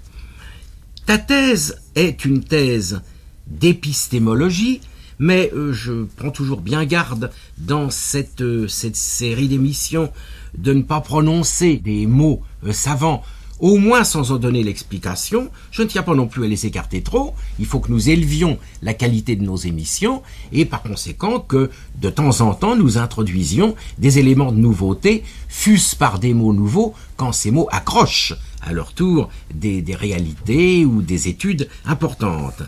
Ta 1.06 1.18
thèse 1.18 1.82
est 1.94 2.24
une 2.24 2.42
thèse 2.42 3.02
d'épistémologie, 3.46 4.80
mais 5.18 5.50
euh, 5.54 5.72
je 5.72 6.04
prends 6.16 6.30
toujours 6.30 6.60
bien 6.60 6.84
garde 6.84 7.30
dans 7.58 7.90
cette, 7.90 8.40
euh, 8.40 8.68
cette 8.68 8.96
série 8.96 9.48
d'émissions 9.48 10.10
de 10.56 10.72
ne 10.72 10.82
pas 10.82 11.00
prononcer 11.00 11.76
des 11.76 12.06
mots 12.06 12.42
euh, 12.66 12.72
savants 12.72 13.22
au 13.60 13.78
moins 13.78 14.04
sans 14.04 14.32
en 14.32 14.36
donner 14.36 14.62
l'explication. 14.62 15.50
Je 15.70 15.82
ne 15.82 15.86
tiens 15.86 16.02
pas 16.02 16.14
non 16.14 16.26
plus 16.26 16.44
à 16.44 16.48
les 16.48 16.66
écarter 16.66 17.02
trop. 17.02 17.34
Il 17.58 17.66
faut 17.66 17.80
que 17.80 17.90
nous 17.90 18.10
élevions 18.10 18.58
la 18.82 18.94
qualité 18.94 19.36
de 19.36 19.44
nos 19.44 19.56
émissions 19.56 20.22
et 20.52 20.64
par 20.64 20.82
conséquent 20.82 21.38
que 21.40 21.70
de 22.00 22.10
temps 22.10 22.40
en 22.40 22.54
temps 22.54 22.76
nous 22.76 22.98
introduisions 22.98 23.76
des 23.98 24.18
éléments 24.18 24.52
de 24.52 24.58
nouveauté, 24.58 25.22
fût-ce 25.48 25.94
par 25.94 26.18
des 26.18 26.34
mots 26.34 26.52
nouveaux 26.52 26.94
quand 27.16 27.32
ces 27.32 27.52
mots 27.52 27.68
accrochent 27.70 28.34
à 28.60 28.72
leur 28.72 28.92
tour 28.92 29.28
des, 29.54 29.82
des 29.82 29.94
réalités 29.94 30.84
ou 30.84 31.00
des 31.00 31.28
études 31.28 31.68
importantes. 31.84 32.62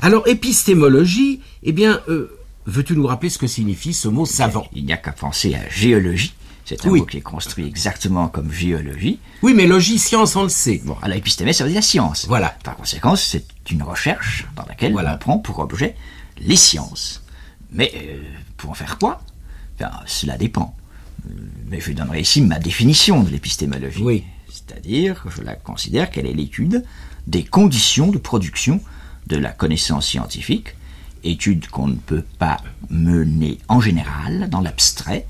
Alors 0.00 0.26
épistémologie, 0.28 1.40
eh 1.62 1.72
bien, 1.72 2.00
euh, 2.08 2.36
veux-tu 2.66 2.94
nous 2.94 3.06
rappeler 3.06 3.30
ce 3.30 3.38
que 3.38 3.46
signifie 3.46 3.92
ce 3.94 4.08
mot 4.08 4.26
savant? 4.26 4.66
Il 4.74 4.84
n'y 4.84 4.92
a 4.92 4.96
qu'à 4.96 5.12
penser 5.12 5.54
à 5.54 5.68
géologie. 5.68 6.34
C'est 6.64 6.84
un 6.84 6.90
Oui. 6.90 7.00
mot 7.00 7.06
qui 7.06 7.16
est 7.16 7.20
construit 7.22 7.66
exactement 7.66 8.28
comme 8.28 8.52
géologie. 8.52 9.18
Oui, 9.42 9.54
mais 9.54 9.66
logie, 9.66 9.98
science, 9.98 10.36
on 10.36 10.42
le 10.42 10.48
sait. 10.50 10.80
Bon, 10.84 10.96
à 11.02 11.08
l'épistémé, 11.08 11.52
ça 11.52 11.64
veut 11.64 11.70
dire 11.70 11.78
la 11.78 11.82
science. 11.82 12.26
Voilà. 12.28 12.54
Par 12.62 12.76
conséquent, 12.76 13.16
c'est 13.16 13.44
une 13.70 13.82
recherche 13.82 14.46
dans 14.54 14.64
laquelle 14.66 14.92
Voilà. 14.92 15.14
on 15.14 15.18
prend 15.18 15.38
pour 15.38 15.58
objet 15.60 15.96
les 16.38 16.56
sciences. 16.56 17.24
Mais 17.72 17.90
euh, 17.96 18.18
pour 18.58 18.70
en 18.70 18.74
faire 18.74 18.98
quoi? 18.98 19.22
Ben, 19.80 19.90
Cela 20.06 20.36
dépend. 20.36 20.76
Euh, 21.26 21.32
Mais 21.68 21.80
je 21.80 21.92
donnerai 21.92 22.20
ici 22.20 22.42
ma 22.42 22.58
définition 22.58 23.22
de 23.22 23.30
l'épistémologie. 23.30 24.02
Oui. 24.02 24.24
C'est-à-dire 24.50 25.22
que 25.22 25.30
je 25.30 25.42
la 25.42 25.54
considère 25.54 26.10
qu'elle 26.10 26.26
est 26.26 26.32
l'étude 26.34 26.84
des 27.26 27.44
conditions 27.44 28.08
de 28.10 28.18
production 28.18 28.80
de 29.28 29.36
la 29.36 29.50
connaissance 29.50 30.06
scientifique, 30.06 30.74
étude 31.24 31.68
qu'on 31.68 31.88
ne 31.88 31.96
peut 31.96 32.24
pas 32.38 32.58
mener 32.90 33.58
en 33.68 33.80
général 33.80 34.48
dans 34.48 34.60
l'abstrait 34.60 35.26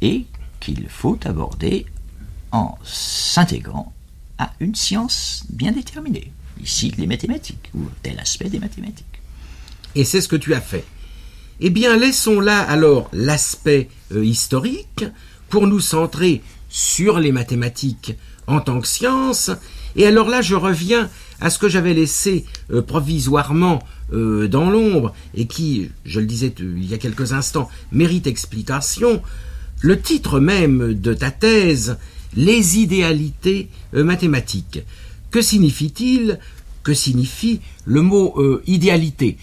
et 0.00 0.26
qu'il 0.60 0.88
faut 0.88 1.18
aborder 1.24 1.86
en 2.52 2.76
s'intégrant 2.84 3.92
à 4.38 4.52
une 4.60 4.74
science 4.74 5.44
bien 5.50 5.72
déterminée. 5.72 6.32
Ici, 6.62 6.92
les 6.98 7.06
mathématiques, 7.06 7.70
ou 7.74 7.84
tel 8.02 8.18
aspect 8.18 8.48
des 8.48 8.58
mathématiques. 8.58 9.06
Et 9.94 10.04
c'est 10.04 10.20
ce 10.20 10.28
que 10.28 10.36
tu 10.36 10.54
as 10.54 10.60
fait. 10.60 10.84
Eh 11.60 11.70
bien, 11.70 11.96
laissons 11.96 12.40
là 12.40 12.60
alors 12.60 13.08
l'aspect 13.12 13.88
euh, 14.12 14.24
historique 14.24 15.04
pour 15.48 15.66
nous 15.66 15.80
centrer 15.80 16.42
sur 16.68 17.18
les 17.18 17.32
mathématiques 17.32 18.14
en 18.46 18.60
tant 18.60 18.80
que 18.80 18.86
science. 18.86 19.50
Et 19.96 20.06
alors 20.06 20.28
là, 20.28 20.40
je 20.42 20.54
reviens 20.54 21.08
à 21.40 21.50
ce 21.50 21.58
que 21.58 21.68
j'avais 21.68 21.94
laissé 21.94 22.44
euh, 22.72 22.82
provisoirement 22.82 23.82
euh, 24.12 24.48
dans 24.48 24.70
l'ombre 24.70 25.14
et 25.34 25.46
qui, 25.46 25.90
je 26.04 26.20
le 26.20 26.26
disais 26.26 26.52
il 26.58 26.88
y 26.88 26.94
a 26.94 26.98
quelques 26.98 27.32
instants, 27.32 27.68
mérite 27.92 28.26
explication. 28.26 29.22
Le 29.80 30.00
titre 30.00 30.40
même 30.40 30.94
de 30.94 31.14
ta 31.14 31.30
thèse, 31.30 31.98
Les 32.36 32.78
idéalités 32.78 33.68
euh, 33.94 34.04
mathématiques. 34.04 34.80
Que 35.30 35.40
signifie-t-il? 35.40 36.38
Que 36.82 36.94
signifie 36.94 37.60
le 37.84 38.02
mot 38.02 38.34
euh, 38.38 38.62
idéalité 38.66 39.36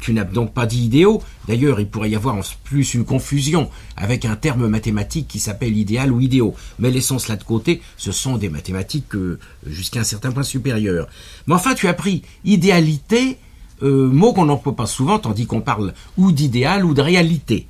Tu 0.00 0.12
n'as 0.12 0.24
donc 0.24 0.52
pas 0.52 0.66
dit 0.66 0.84
idéaux. 0.84 1.22
D'ailleurs, 1.48 1.80
il 1.80 1.88
pourrait 1.88 2.10
y 2.10 2.16
avoir 2.16 2.34
en 2.34 2.40
plus 2.64 2.94
une 2.94 3.04
confusion 3.04 3.70
avec 3.96 4.24
un 4.24 4.36
terme 4.36 4.66
mathématique 4.68 5.28
qui 5.28 5.38
s'appelle 5.38 5.76
idéal 5.76 6.12
ou 6.12 6.20
idéaux. 6.20 6.54
Mais 6.78 6.90
laissons 6.90 7.18
cela 7.18 7.36
de 7.36 7.44
côté, 7.44 7.80
ce 7.96 8.12
sont 8.12 8.36
des 8.36 8.48
mathématiques 8.48 9.14
euh, 9.14 9.38
jusqu'à 9.66 10.00
un 10.00 10.04
certain 10.04 10.32
point 10.32 10.42
supérieur. 10.42 11.08
Mais 11.46 11.54
enfin, 11.54 11.74
tu 11.74 11.88
as 11.88 11.94
pris 11.94 12.22
idéalité, 12.44 13.38
euh, 13.82 14.08
mot 14.08 14.32
qu'on 14.32 14.46
n'emploie 14.46 14.76
pas 14.76 14.86
souvent, 14.86 15.18
tandis 15.18 15.46
qu'on 15.46 15.60
parle 15.60 15.94
ou 16.16 16.32
d'idéal 16.32 16.84
ou 16.84 16.94
de 16.94 17.02
réalité. 17.02 17.66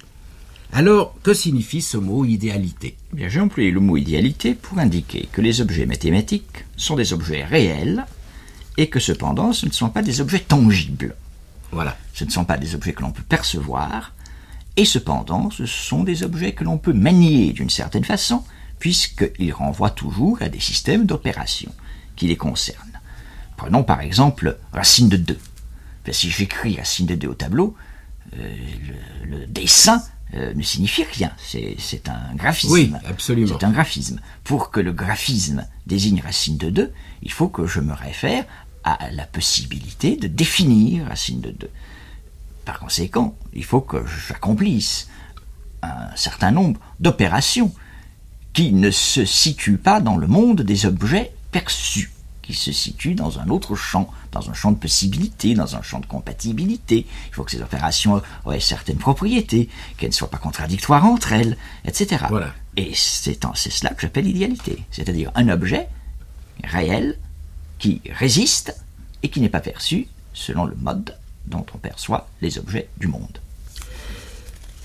Alors, 0.77 1.15
que 1.23 1.33
signifie 1.33 1.83
ce 1.83 1.97
mot 1.97 2.25
idéalité? 2.25 2.97
Bien, 3.13 3.29
j'ai 3.29 3.39
employé 3.39 3.71
le 3.71 3.79
mot 3.79 3.97
idéalité 3.97 4.55
pour 4.55 4.81
indiquer 4.81 5.29
que 5.31 5.41
les 5.41 5.61
objets 5.61 5.87
mathématiques 5.87 6.65
sont 6.77 6.97
des 6.97 7.13
objets 7.13 7.45
réels 7.45 8.07
et 8.77 8.89
que 8.89 9.01
cependant 9.01 9.53
ce 9.53 9.67
ne 9.67 9.73
sont 9.73 9.91
pas 9.91 10.03
des 10.03 10.21
objets 10.21 10.41
tangibles. 10.41 11.15
Voilà. 11.73 11.97
Ce 12.13 12.25
ne 12.25 12.31
sont 12.31 12.45
pas 12.45 12.57
des 12.57 12.75
objets 12.75 12.93
que 12.93 13.03
l'on 13.03 13.11
peut 13.11 13.23
percevoir, 13.23 14.13
et 14.77 14.85
cependant 14.85 15.51
ce 15.51 15.67
sont 15.67 16.05
des 16.05 16.23
objets 16.23 16.53
que 16.53 16.65
l'on 16.65 16.79
peut 16.79 16.93
manier 16.93 17.53
d'une 17.53 17.71
certaine 17.71 18.05
façon, 18.05 18.45
puisqu'ils 18.79 19.53
renvoient 19.53 19.91
toujours 19.91 20.39
à 20.43 20.49
des 20.49 20.61
systèmes 20.61 21.07
d'opération 21.07 21.73
qui 22.17 22.27
les 22.27 22.37
concernent. 22.37 23.01
Prenons 23.57 23.85
par 23.85 24.01
exemple 24.01 24.59
racine 24.73 25.09
de 25.09 25.17
2. 25.17 25.39
Ben, 26.05 26.13
si 26.13 26.31
j'écris 26.31 26.77
racine 26.77 27.07
de 27.07 27.15
2 27.15 27.29
au 27.29 27.35
tableau, 27.35 27.75
euh, 28.37 28.55
le, 29.25 29.39
le 29.39 29.47
dessin 29.47 30.03
euh, 30.35 30.53
ne 30.55 30.63
signifie 30.63 31.05
rien, 31.05 31.31
c'est 31.39 31.77
c'est 31.79 32.09
un 32.09 32.35
graphisme. 32.35 32.73
Oui, 32.73 32.93
absolument. 33.09 33.57
C'est 33.59 33.65
un 33.65 33.71
graphisme. 33.71 34.21
Pour 34.43 34.71
que 34.71 34.81
le 34.81 34.93
graphisme 34.93 35.65
désigne 35.87 36.21
racine 36.21 36.57
de 36.57 36.71
2, 36.71 36.93
il 37.23 37.31
faut 37.31 37.49
que 37.49 37.67
je 37.67 37.81
me 37.81 37.93
réfère 37.93 38.45
à 38.85 39.11
la 39.11 39.25
possibilité 39.27 40.17
de 40.17 40.29
définir 40.29 41.07
racine 41.07 41.41
de 41.41 41.51
2. 41.51 41.71
Par 42.65 42.79
conséquent, 42.79 43.35
il 43.53 43.65
faut 43.65 43.81
que 43.81 44.05
j'accomplisse 44.07 45.09
un 45.83 46.15
certain 46.17 46.51
nombre 46.51 46.81
d'opérations 47.01 47.73
qui 48.53 48.73
ne 48.73 48.91
se 48.91 49.25
situent 49.25 49.79
pas 49.79 50.01
dans 50.01 50.17
le 50.17 50.27
monde 50.27 50.63
des 50.63 50.87
objets 50.87 51.33
perçus, 51.51 52.13
qui 52.43 52.55
se 52.55 52.73
situent 52.73 53.15
dans 53.15 53.39
un 53.41 53.49
autre 53.49 53.75
champ, 53.75 54.11
dans 54.33 54.49
un 54.51 54.55
champ 54.55 54.71
de 54.71 54.77
possibilités, 54.79 55.55
dans 55.55 55.77
un 55.77 55.83
champ 55.83 56.01
de 56.01 56.07
compatibilité. 56.07 57.07
Il 57.29 57.35
faut 57.35 57.43
que 57.45 57.51
ces 57.51 57.63
opérations 57.63 58.23
aient 58.53 58.61
certaines 58.61 58.99
propriétés, 58.99 59.69
qu'elles 59.97 60.11
ne 60.11 60.15
soient 60.15 60.31
pas 60.31 60.39
contradictoires 60.39 61.05
entre 61.05 61.33
elles, 61.33 61.57
etc. 61.85 62.25
Voilà. 62.29 62.53
Et 62.77 62.93
c'est 62.95 63.45
en- 63.45 63.55
c'est 63.55 63.71
cela 63.71 63.91
que 63.95 64.03
j'appelle 64.03 64.27
idéalité, 64.27 64.83
c'est-à-dire 64.91 65.31
un 65.35 65.49
objet 65.49 65.89
réel 66.63 67.19
qui 67.85 68.01
résiste 68.19 68.75
et 69.23 69.29
qui 69.29 69.43
n'est 69.43 69.51
pas 69.51 69.61
perçu 69.61 70.07
selon 70.33 70.65
le 70.65 70.75
mode 70.75 71.15
dont 71.45 71.67
on 71.75 71.77
perçoit 71.77 72.31
les 72.41 72.57
objets 72.57 72.89
du 72.97 73.09
monde. 73.09 73.41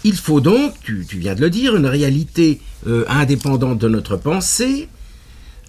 Il 0.03 0.17
faut 0.17 0.41
donc, 0.41 0.73
tu, 0.83 1.05
viens 1.13 1.33
de 1.33 1.39
le 1.39 1.49
dire, 1.49 1.77
une 1.77 1.85
réalité 1.85 2.59
euh, 2.87 3.05
indépendante 3.07 3.79
de 3.79 3.87
notre 3.87 4.17
pensée, 4.17 4.89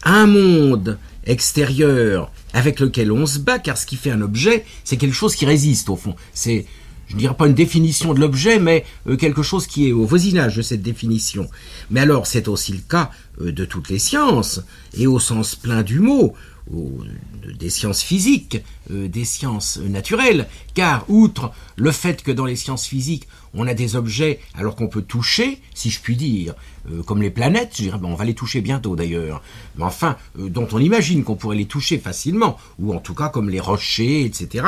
un 0.03 0.27
monde 0.27 0.99
extérieur 1.25 2.33
avec 2.53 2.81
lequel 2.81 3.12
on 3.12 3.27
se 3.27 3.38
bat, 3.38 3.61
car 3.61 3.79
ce 3.79 3.87
qui 3.87 3.95
fait 3.95 4.11
un 4.11 4.23
objet, 4.23 4.64
c'est 4.83 4.97
quelque 4.97 5.14
chose 5.14 5.37
qui 5.37 5.47
résiste 5.47 5.88
au 5.88 5.95
fond. 5.95 6.16
C'est, 6.35 6.66
je 7.07 7.14
ne 7.14 7.21
dirais 7.21 7.37
pas 7.37 7.47
une 7.47 7.55
définition 7.55 8.12
de 8.12 8.19
l'objet, 8.19 8.59
mais 8.59 8.85
euh, 9.07 9.16
quelque 9.16 9.45
chose 9.45 9.69
qui 9.69 9.88
est 9.88 9.93
au 9.93 10.05
voisinage 10.05 10.57
de 10.57 10.62
cette 10.62 10.83
définition. 10.83 11.49
Mais 11.93 12.01
alors, 12.01 12.27
c'est 12.27 12.49
aussi 12.49 12.73
le 12.73 12.81
cas 12.81 13.12
euh, 13.40 13.53
de 13.53 13.64
toutes 13.64 13.88
les 13.88 14.01
sciences, 14.01 14.62
et 14.95 15.07
au 15.07 15.21
sens 15.21 15.55
plein 15.55 15.85
du 15.85 16.01
mot, 16.01 16.35
de- 16.73 17.53
des 17.53 17.71
sciences 17.71 18.03
physiques, 18.03 18.63
euh, 18.91 19.09
des 19.09 19.25
sciences 19.25 19.79
naturelles, 19.79 20.47
car 20.75 21.05
outre 21.09 21.53
le 21.77 21.91
fait 21.93 22.23
que 22.23 22.31
dans 22.31 22.45
les 22.47 22.57
sciences 22.57 22.87
physiques, 22.87 23.27
on 23.55 23.67
a 23.67 23.75
des 23.75 23.97
objets 23.97 24.39
alors 24.55 24.77
qu'on 24.77 24.87
peut 24.89 25.03
toucher, 25.03 25.61
si 25.75 25.91
je 25.91 26.01
puis 26.01 26.17
dire, 26.17 26.55
euh, 26.91 27.03
comme 27.03 27.23
les 27.23 27.31
planètes, 27.31 27.71
je 27.77 27.83
dirais, 27.83 27.99
ben, 27.99 28.09
on 28.09 28.15
va 28.15 28.25
les 28.25 28.35
toucher 28.35 28.61
bientôt 28.61 28.95
d'ailleurs, 28.95 29.43
mais 29.77 29.85
enfin, 29.85 30.17
euh, 30.39 30.49
dont 30.49 30.69
on 30.73 30.79
imagine 30.79 31.25
qu'on 31.25 31.35
pourrait 31.37 31.57
les 31.57 31.67
toucher 31.67 31.99
facilement, 31.99 32.57
ou 32.79 32.95
en 32.95 32.99
tout 33.01 33.15
cas 33.15 33.29
comme 33.29 33.51
les 33.51 33.61
rochers, 33.61 34.25
etc. 34.25 34.65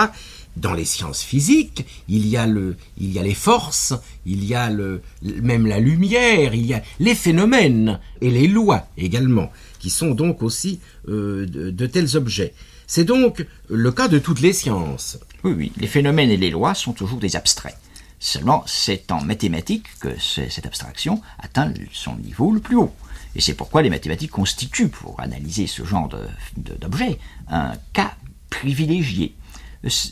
Dans 0.57 0.75
les 0.75 0.85
sciences 0.85 1.23
physiques, 1.23 1.87
il 2.09 2.27
y 2.27 2.37
a 2.37 2.47
le, 2.47 2.77
il 2.99 3.11
y 3.11 3.19
a 3.19 3.23
les 3.23 3.33
forces, 3.33 3.95
il 4.27 4.45
y 4.45 4.55
a 4.55 4.69
le, 4.69 5.01
même 5.23 5.67
la 5.67 5.79
lumière, 5.81 6.55
il 6.55 6.67
y 6.67 6.75
a 6.75 6.83
les 7.01 7.15
phénomènes 7.15 7.99
et 8.21 8.31
les 8.31 8.49
lois 8.49 8.87
également, 8.99 9.51
qui 9.83 9.90
sont 9.90 10.12
donc 10.14 10.42
aussi 10.45 10.79
euh, 11.09 11.45
de, 11.45 11.87
tels 11.87 12.16
objets. 12.16 12.55
C'est 12.87 13.05
donc 13.05 13.45
le 13.68 13.90
cas 13.90 14.07
de 14.07 14.21
toutes 14.21 14.40
les 14.40 14.53
sciences. 14.53 15.18
Oui, 15.42 15.53
oui, 15.57 15.73
les 15.77 15.88
phénomènes 15.88 16.31
et 16.31 16.37
les 16.37 16.51
lois 16.51 16.75
sont 16.75 16.92
toujours 16.92 17.18
des 17.18 17.35
abstraits. 17.35 17.77
Seulement, 18.21 18.62
c'est 18.66 19.11
en 19.11 19.21
mathématiques 19.23 19.87
que 19.99 20.11
ce- 20.21 20.49
cette 20.49 20.66
abstraction 20.66 21.21
atteint 21.40 21.73
son 21.92 22.14
niveau 22.14 22.53
le 22.53 22.61
plus 22.61 22.77
haut. 22.77 22.95
Et 23.35 23.40
c'est 23.40 23.55
pourquoi 23.55 23.83
les 23.83 23.90
mathématiques 23.90 24.31
constituent, 24.31 24.88
pour 24.88 25.18
analyser 25.18 25.66
ce 25.66 25.85
genre 25.85 26.09
d'objets, 26.57 27.18
un 27.49 27.73
cas 27.92 28.14
privilégié. 28.51 29.35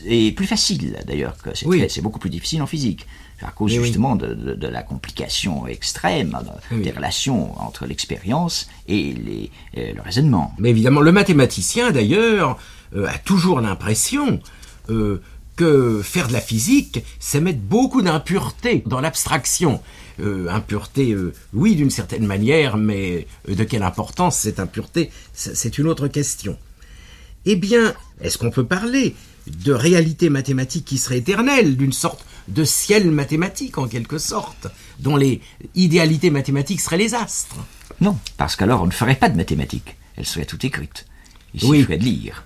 Et 0.05 0.31
plus 0.33 0.47
facile, 0.47 0.97
d'ailleurs, 1.07 1.37
que 1.41 1.49
c'est 1.55 1.65
Oui. 1.65 1.85
beaucoup 2.01 2.19
plus 2.19 2.29
difficile 2.29 2.61
en 2.61 2.67
physique. 2.67 3.07
À 3.41 3.51
cause 3.51 3.71
Oui, 3.71 3.79
oui. 3.79 3.85
justement 3.85 4.15
de, 4.15 4.33
de- 4.35 4.53
de 4.53 4.67
la 4.67 4.83
complication 4.83 5.65
extrême 5.65 6.37
Oui. 6.71 6.81
des 6.81 6.91
relations 6.91 7.59
entre 7.59 7.85
l'expérience 7.87 8.67
et 8.87 9.13
les- 9.13 9.49
euh, 9.77 9.93
le 9.95 10.01
raisonnement. 10.01 10.53
Mais 10.59 10.69
évidemment, 10.69 11.01
le 11.01 11.11
mathématicien, 11.11 11.91
d'ailleurs, 11.91 12.59
euh, 12.95 13.07
a 13.07 13.17
toujours 13.17 13.61
l'impression 13.61 14.39
euh, 14.89 15.21
que 15.55 16.01
faire 16.03 16.27
de 16.27 16.33
la 16.33 16.41
physique, 16.41 17.03
c'est 17.19 17.39
mettre 17.41 17.59
beaucoup 17.61 18.01
d'impureté 18.01 18.83
dans 18.85 18.99
l'abstraction. 18.99 19.81
Euh, 20.19 20.47
impureté, 20.49 21.13
euh, 21.13 21.33
oui, 21.53 21.75
d'une 21.75 21.89
certaine 21.89 22.27
manière, 22.27 22.77
mais 22.77 23.25
euh, 23.49 23.55
de 23.55 23.63
quelle 23.63 23.83
importance 23.83 24.37
cette 24.37 24.59
impureté, 24.59 25.09
c'est 25.33 25.77
une 25.79 25.87
autre 25.87 26.07
question. 26.09 26.57
Eh 27.45 27.55
bien, 27.55 27.93
est-ce 28.21 28.37
qu'on 28.37 28.51
peut 28.51 28.65
parler 28.65 29.15
de 29.47 29.73
réalité 29.73 30.29
mathématique 30.29 30.85
qui 30.85 30.97
serait 30.97 31.17
éternelle, 31.19 31.77
d'une 31.77 31.93
sorte 31.93 32.25
de 32.47 32.63
ciel 32.63 33.09
mathématique 33.11 33.77
en 33.77 33.87
quelque 33.87 34.17
sorte, 34.17 34.67
dont 34.99 35.15
les 35.15 35.41
idéalités 35.75 36.29
mathématiques 36.29 36.81
seraient 36.81 36.97
les 36.97 37.13
astres 37.15 37.55
Non, 38.01 38.17
parce 38.37 38.55
qu'alors 38.55 38.81
on 38.81 38.87
ne 38.87 38.91
ferait 38.91 39.15
pas 39.15 39.29
de 39.29 39.37
mathématiques. 39.37 39.95
Elles 40.17 40.25
seraient 40.25 40.45
toutes 40.45 40.65
écrites. 40.65 41.05
Il 41.53 41.65
Oui. 41.65 41.79
suffirait 41.79 41.97
de 41.97 42.03
lire, 42.03 42.45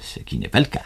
ce 0.00 0.20
qui 0.20 0.38
n'est 0.38 0.48
pas 0.48 0.60
le 0.60 0.66
cas. 0.66 0.82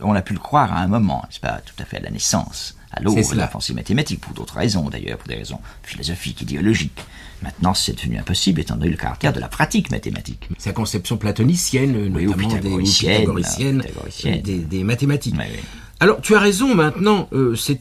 On 0.00 0.14
a 0.14 0.22
pu 0.22 0.32
le 0.32 0.38
croire 0.38 0.72
à 0.72 0.80
un 0.80 0.86
moment, 0.86 1.22
n'est-ce 1.26 1.40
pas, 1.40 1.60
tout 1.64 1.74
à 1.80 1.84
fait 1.84 1.96
à 1.96 2.00
la 2.00 2.10
naissance, 2.10 2.76
à 2.92 3.00
l'aube 3.00 3.18
C'est 3.22 3.32
de 3.34 3.38
la 3.38 3.48
pensée 3.48 3.74
mathématique, 3.74 4.20
pour 4.20 4.32
d'autres 4.32 4.54
raisons 4.56 4.88
d'ailleurs, 4.88 5.18
pour 5.18 5.28
des 5.28 5.34
raisons 5.36 5.58
philosophiques, 5.82 6.42
idéologiques. 6.42 7.00
Maintenant, 7.42 7.74
c'est 7.74 7.94
devenu 7.94 8.18
impossible 8.18 8.60
étant 8.60 8.76
donné 8.76 8.90
le 8.90 8.96
caractère 8.96 9.32
de 9.32 9.40
la 9.40 9.48
pratique 9.48 9.90
mathématique. 9.90 10.48
Sa 10.58 10.72
conception 10.72 11.16
platonicienne, 11.16 12.12
Oui, 12.14 12.26
ou 12.26 12.30
notamment 12.30 12.48
des 12.48 12.54
ou 12.54 12.60
pythagoricienne, 12.60 13.20
pythagoricienne, 13.20 13.82
pythagoricienne. 13.82 14.40
des, 14.42 14.58
des 14.58 14.84
mathématiques. 14.84 15.34
Oui, 15.38 15.44
oui. 15.52 15.60
Alors, 16.00 16.20
tu 16.20 16.36
as 16.36 16.38
raison, 16.40 16.74
maintenant, 16.76 17.28
euh, 17.32 17.56
c'est 17.56 17.80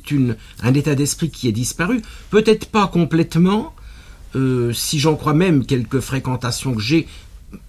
un 0.63 0.73
état 0.73 0.95
d'esprit 0.95 1.29
qui 1.29 1.47
est 1.47 1.51
disparu. 1.51 2.01
Peut-être 2.31 2.67
pas 2.67 2.87
complètement, 2.87 3.73
euh, 4.35 4.73
si 4.73 4.97
j'en 4.99 5.15
crois 5.15 5.33
même 5.35 5.65
quelques 5.65 5.99
fréquentations 5.99 6.73
que 6.73 6.81
j'ai 6.81 7.07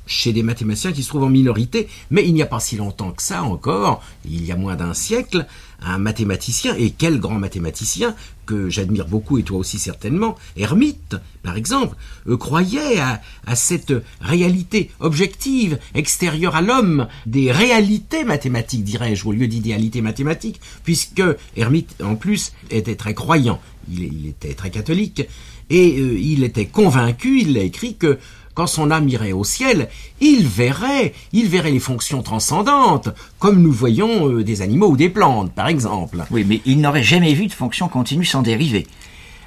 chez 0.06 0.32
des 0.32 0.42
mathématiciens 0.42 0.92
qui 0.92 1.02
se 1.02 1.08
trouvent 1.08 1.24
en 1.24 1.28
minorité, 1.28 1.88
mais 2.10 2.26
il 2.26 2.34
n'y 2.34 2.42
a 2.42 2.46
pas 2.46 2.60
si 2.60 2.76
longtemps 2.76 3.12
que 3.12 3.22
ça 3.22 3.42
encore, 3.42 4.02
il 4.24 4.44
y 4.44 4.50
a 4.50 4.56
moins 4.56 4.74
d'un 4.74 4.94
siècle, 4.94 5.46
un 5.80 5.98
mathématicien, 5.98 6.74
et 6.76 6.90
quel 6.90 7.20
grand 7.20 7.38
mathématicien, 7.38 8.14
que 8.46 8.70
j'admire 8.70 9.06
beaucoup 9.06 9.38
et 9.38 9.42
toi 9.42 9.58
aussi 9.58 9.78
certainement, 9.78 10.36
Hermite, 10.56 11.16
par 11.42 11.56
exemple, 11.56 11.96
euh, 12.26 12.38
croyait 12.38 12.98
à, 12.98 13.20
cette 13.54 13.92
réalité 14.20 14.90
objective, 15.00 15.78
extérieure 15.94 16.56
à 16.56 16.62
l'homme, 16.62 17.06
des 17.26 17.52
réalités 17.52 18.24
mathématiques, 18.24 18.84
dirais-je, 18.84 19.26
au 19.26 19.32
lieu 19.32 19.46
d'idéalités 19.46 20.00
mathématiques, 20.00 20.60
puisque 20.82 21.22
Hermite, 21.56 21.94
en 22.02 22.16
plus, 22.16 22.52
était 22.70 22.96
très 22.96 23.14
croyant, 23.14 23.60
il, 23.90 24.04
il 24.04 24.26
était 24.28 24.54
très 24.54 24.70
catholique, 24.70 25.28
et 25.70 25.98
euh, 25.98 26.18
il 26.18 26.44
était 26.44 26.66
convaincu, 26.66 27.42
il 27.42 27.52
l'a 27.52 27.62
écrit, 27.62 27.96
que 27.96 28.18
quand 28.58 28.66
son 28.66 28.90
âme 28.90 29.08
irait 29.08 29.30
au 29.30 29.44
ciel, 29.44 29.88
il 30.20 30.44
verrait, 30.48 31.14
il 31.32 31.46
verrait 31.48 31.70
les 31.70 31.78
fonctions 31.78 32.24
transcendantes, 32.24 33.08
comme 33.38 33.62
nous 33.62 33.70
voyons 33.70 34.28
euh, 34.28 34.42
des 34.42 34.62
animaux 34.62 34.88
ou 34.88 34.96
des 34.96 35.08
plantes, 35.08 35.52
par 35.52 35.68
exemple. 35.68 36.24
Oui, 36.32 36.44
mais 36.44 36.60
il 36.66 36.80
n'aurait 36.80 37.04
jamais 37.04 37.34
vu 37.34 37.46
de 37.46 37.52
fonction 37.52 37.86
continue 37.86 38.24
sans 38.24 38.42
dérivée. 38.42 38.88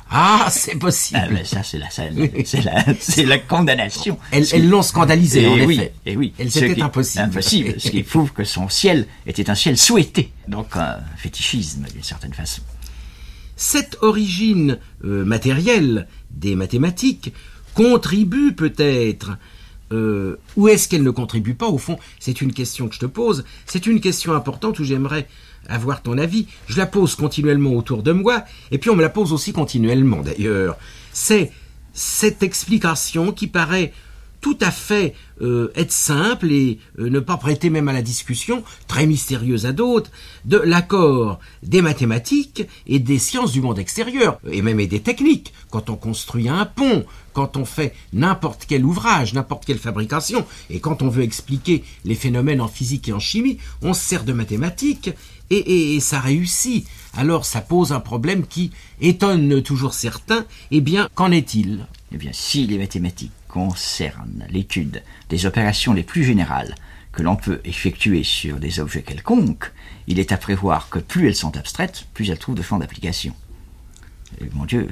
Ah, 0.10 0.48
c'est 0.50 0.78
possible. 0.80 1.40
Ah, 1.42 1.44
ça, 1.44 1.62
c'est 1.62 1.78
la, 1.78 1.90
c'est 1.90 2.62
la, 2.64 2.86
c'est 3.02 3.26
la 3.26 3.38
condamnation. 3.38 4.18
Elles 4.32 4.46
qui- 4.46 4.62
l'ont 4.62 4.82
scandalisé, 4.82 5.46
en 5.46 5.58
Eh 5.58 5.66
oui, 5.66 5.76
effet. 5.76 5.94
eh 6.06 6.16
oui. 6.16 6.34
Étaient 6.40 6.74
qui- 6.74 6.82
impossibles. 6.82 7.26
Impossible, 7.26 7.74
ce 7.82 7.90
qui 7.90 8.04
prouve 8.04 8.32
que 8.32 8.46
son 8.46 8.70
ciel 8.70 9.08
était 9.28 9.50
un 9.50 9.56
ciel 9.56 9.78
souhaité. 9.78 10.32
Donc 10.48 10.68
un 10.78 11.00
fétichisme, 11.18 11.86
d'une 11.94 12.04
certaine 12.04 12.34
façon. 12.34 12.62
Cette 13.58 13.98
origine 14.02 14.80
euh, 15.04 15.26
matérielle 15.26 16.08
des 16.32 16.56
mathématiques 16.56 17.34
contribue 17.74 18.54
peut-être, 18.54 19.38
euh, 19.92 20.38
ou 20.56 20.68
est-ce 20.68 20.88
qu'elle 20.88 21.04
ne 21.04 21.12
contribue 21.12 21.54
pas 21.54 21.68
Au 21.68 21.78
fond, 21.78 21.98
c'est 22.20 22.42
une 22.42 22.54
question 22.54 22.88
que 22.88 22.96
je 22.96 23.00
te 23.00 23.06
pose. 23.06 23.44
C'est 23.66 23.86
une 23.86 24.00
question 24.00 24.34
importante 24.34 24.80
où 24.80 24.84
j'aimerais 24.84 25.28
avoir 25.68 26.02
ton 26.02 26.18
avis. 26.18 26.48
Je 26.68 26.78
la 26.78 26.86
pose 26.86 27.16
continuellement 27.16 27.74
autour 27.74 28.04
de 28.04 28.12
moi, 28.12 28.44
et 28.72 28.78
puis 28.78 28.90
on 28.90 28.96
me 28.96 29.02
la 29.02 29.10
pose 29.10 29.34
aussi 29.34 29.54
continuellement 29.54 30.22
d'ailleurs. 30.22 30.78
C'est 31.14 31.52
cette 31.94 32.42
explication 32.42 33.32
qui 33.32 33.48
paraît 33.48 33.94
tout 34.42 34.58
à 34.60 34.72
fait 34.72 35.14
euh, 35.42 35.72
être 35.76 35.92
simple 35.92 36.52
et 36.52 36.80
euh, 37.00 37.10
ne 37.10 37.20
pas 37.20 37.38
prêter 37.38 37.70
même 37.70 37.88
à 37.88 37.94
la 37.94 38.02
discussion, 38.02 38.64
très 38.88 39.06
mystérieuse 39.06 39.66
à 39.66 39.72
d'autres, 39.72 40.12
de 40.46 40.58
l'accord 40.58 41.40
des 41.64 41.82
mathématiques 41.82 42.68
et 42.88 43.00
des 43.00 43.20
sciences 43.20 43.52
du 43.52 43.62
monde 43.62 43.80
extérieur, 43.80 44.40
et 44.52 44.62
même 44.62 44.80
et 44.80 44.88
des 44.88 45.00
techniques. 45.02 45.54
Quand 45.70 45.90
on 45.90 45.96
construit 45.96 46.50
un 46.50 46.66
pont, 46.66 47.06
quand 47.34 47.56
on 47.56 47.66
fait 47.66 47.94
n'importe 48.14 48.66
quel 48.68 48.84
ouvrage, 48.84 49.34
n'importe 49.34 49.66
quelle 49.66 49.78
fabrication, 49.78 50.46
et 50.70 50.80
quand 50.80 51.02
on 51.02 51.08
veut 51.10 51.24
expliquer 51.24 51.84
les 52.04 52.16
phénomènes 52.16 52.62
en 52.62 52.68
physique 52.68 53.08
et 53.10 53.14
en 53.14 53.20
chimie, 53.20 53.58
on 53.82 53.94
se 53.94 54.02
sert 54.04 54.24
de 54.24 54.34
mathématiques 54.34 55.12
et, 55.50 55.58
et- 55.58 55.96
et 55.96 56.00
ça 56.00 56.20
réussit. 56.20 56.86
Alors 57.14 57.46
ça 57.46 57.62
pose 57.62 57.92
un 57.92 58.00
problème 58.00 58.46
qui 58.48 58.72
étonne 59.02 59.62
toujours 59.62 59.94
certains. 59.94 60.46
Eh 60.72 60.82
bien, 60.82 61.08
qu'en 61.14 61.32
est-il? 61.32 61.86
Eh 62.14 62.18
bien, 62.18 62.32
si 62.34 62.68
les 62.68 62.78
mathématiques 62.78 63.32
concernent 63.52 64.46
l'étude 64.50 65.04
des 65.30 65.46
opérations 65.46 65.94
les 65.94 66.04
plus 66.04 66.24
générales 66.24 66.74
que 67.12 67.22
l'on 67.22 67.36
peut 67.36 67.60
effectuer 67.66 68.24
sur 68.24 68.58
des 68.58 68.80
objets 68.80 69.02
quelconques, 69.02 69.70
il 70.08 70.20
est 70.20 70.32
à 70.32 70.38
prévoir 70.38 70.88
que 70.90 71.00
plus 71.00 71.28
elles 71.28 71.36
sont 71.36 71.58
abstraites, 71.58 72.06
plus 72.14 72.30
elles 72.30 72.40
trouvent 72.40 72.56
de 72.56 72.62
champ 72.62 72.80
d'application. 72.80 73.36
Mon 74.54 74.64
Dieu, 74.64 74.88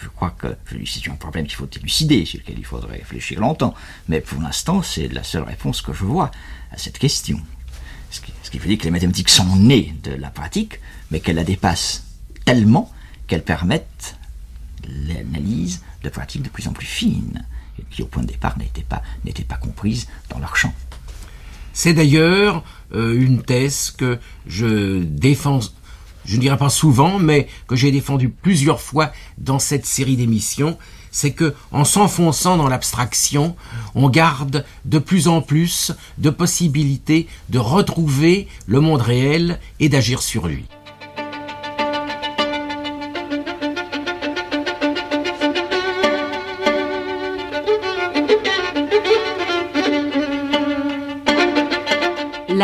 je, 0.00 0.08
crois 0.08 0.30
que 0.30 0.56
c'est 0.86 1.10
un 1.10 1.16
problème 1.16 1.46
qu'il 1.46 1.56
faut 1.56 1.68
élucider, 1.76 2.24
sur 2.24 2.38
lequel 2.38 2.58
il 2.58 2.64
faudrait 2.64 2.98
réfléchir 2.98 3.40
longtemps. 3.40 3.74
Mais 4.08 4.20
pour 4.20 4.40
l'instant, 4.40 4.82
c'est 4.82 5.08
la 5.08 5.24
seule 5.24 5.42
réponse 5.42 5.82
que 5.82 5.92
je 5.92 6.04
vois 6.04 6.30
à 6.70 6.78
cette 6.78 7.00
question. 7.00 7.40
Ce 8.12 8.20
qui, 8.20 8.58
veut 8.58 8.68
dire 8.68 8.78
que 8.78 8.84
les 8.84 8.92
mathématiques 8.92 9.28
sont 9.28 9.56
nées 9.56 9.94
de 10.04 10.12
la 10.12 10.30
pratique, 10.30 10.80
mais 11.10 11.18
qu'elles 11.18 11.36
la 11.36 11.44
dépassent 11.44 12.04
tellement 12.44 12.92
qu'elles 13.26 13.44
permettent 13.44 14.16
l'analyse 14.88 15.82
de 16.04 16.08
pratiques 16.08 16.42
de 16.42 16.48
plus 16.48 16.68
en 16.68 16.72
plus 16.72 16.86
fines, 16.86 17.44
qui 17.90 18.02
au 18.02 18.06
point 18.06 18.22
de 18.22 18.28
départ 18.28 18.56
n'étaient 18.58 18.82
pas, 18.82 19.02
pas 19.48 19.56
comprises 19.56 20.06
dans 20.28 20.38
leur 20.38 20.56
champ. 20.56 20.72
C'est 21.72 21.94
d'ailleurs 21.94 22.64
euh, 22.94 23.20
une 23.20 23.42
thèse 23.42 23.90
que 23.96 24.18
je 24.46 25.02
défends, 25.02 25.60
je 26.24 26.36
ne 26.36 26.40
dirais 26.40 26.56
pas 26.56 26.68
souvent, 26.68 27.18
mais 27.18 27.48
que 27.66 27.76
j'ai 27.76 27.92
défendue 27.92 28.28
plusieurs 28.28 28.80
fois 28.80 29.12
dans 29.38 29.58
cette 29.58 29.86
série 29.86 30.16
d'émissions, 30.16 30.76
c'est 31.10 31.32
que 31.32 31.54
en 31.72 31.84
s'enfonçant 31.84 32.56
dans 32.56 32.68
l'abstraction, 32.68 33.56
on 33.94 34.08
garde 34.08 34.64
de 34.84 34.98
plus 34.98 35.28
en 35.28 35.42
plus 35.42 35.92
de 36.18 36.30
possibilités 36.30 37.26
de 37.48 37.58
retrouver 37.58 38.48
le 38.66 38.80
monde 38.80 39.02
réel 39.02 39.58
et 39.80 39.88
d'agir 39.88 40.22
sur 40.22 40.46
lui. 40.46 40.66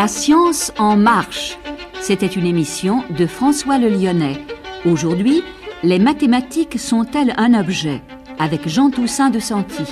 Science 0.09 0.73
en 0.79 0.97
marche. 0.97 1.59
C'était 2.01 2.27
une 2.27 2.47
émission 2.47 3.03
de 3.11 3.27
François 3.27 3.79
Le 3.79 3.89
Lyonnais. 3.89 4.39
Aujourd'hui, 4.85 5.43
les 5.83 5.99
mathématiques 5.99 6.79
sont-elles 6.79 7.35
un 7.37 7.55
objet? 7.55 8.03
Avec 8.39 8.69
Jean 8.69 8.91
Toussaint 8.91 9.31
de 9.31 9.39
Santi. 9.39 9.85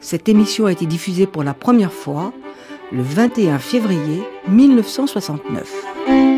Cette 0.00 0.28
émission 0.28 0.66
a 0.66 0.72
été 0.72 0.86
diffusée 0.86 1.26
pour 1.26 1.42
la 1.42 1.54
première 1.54 1.92
fois 1.92 2.32
le 2.92 3.02
21 3.02 3.58
février 3.58 4.22
1969. 4.48 6.31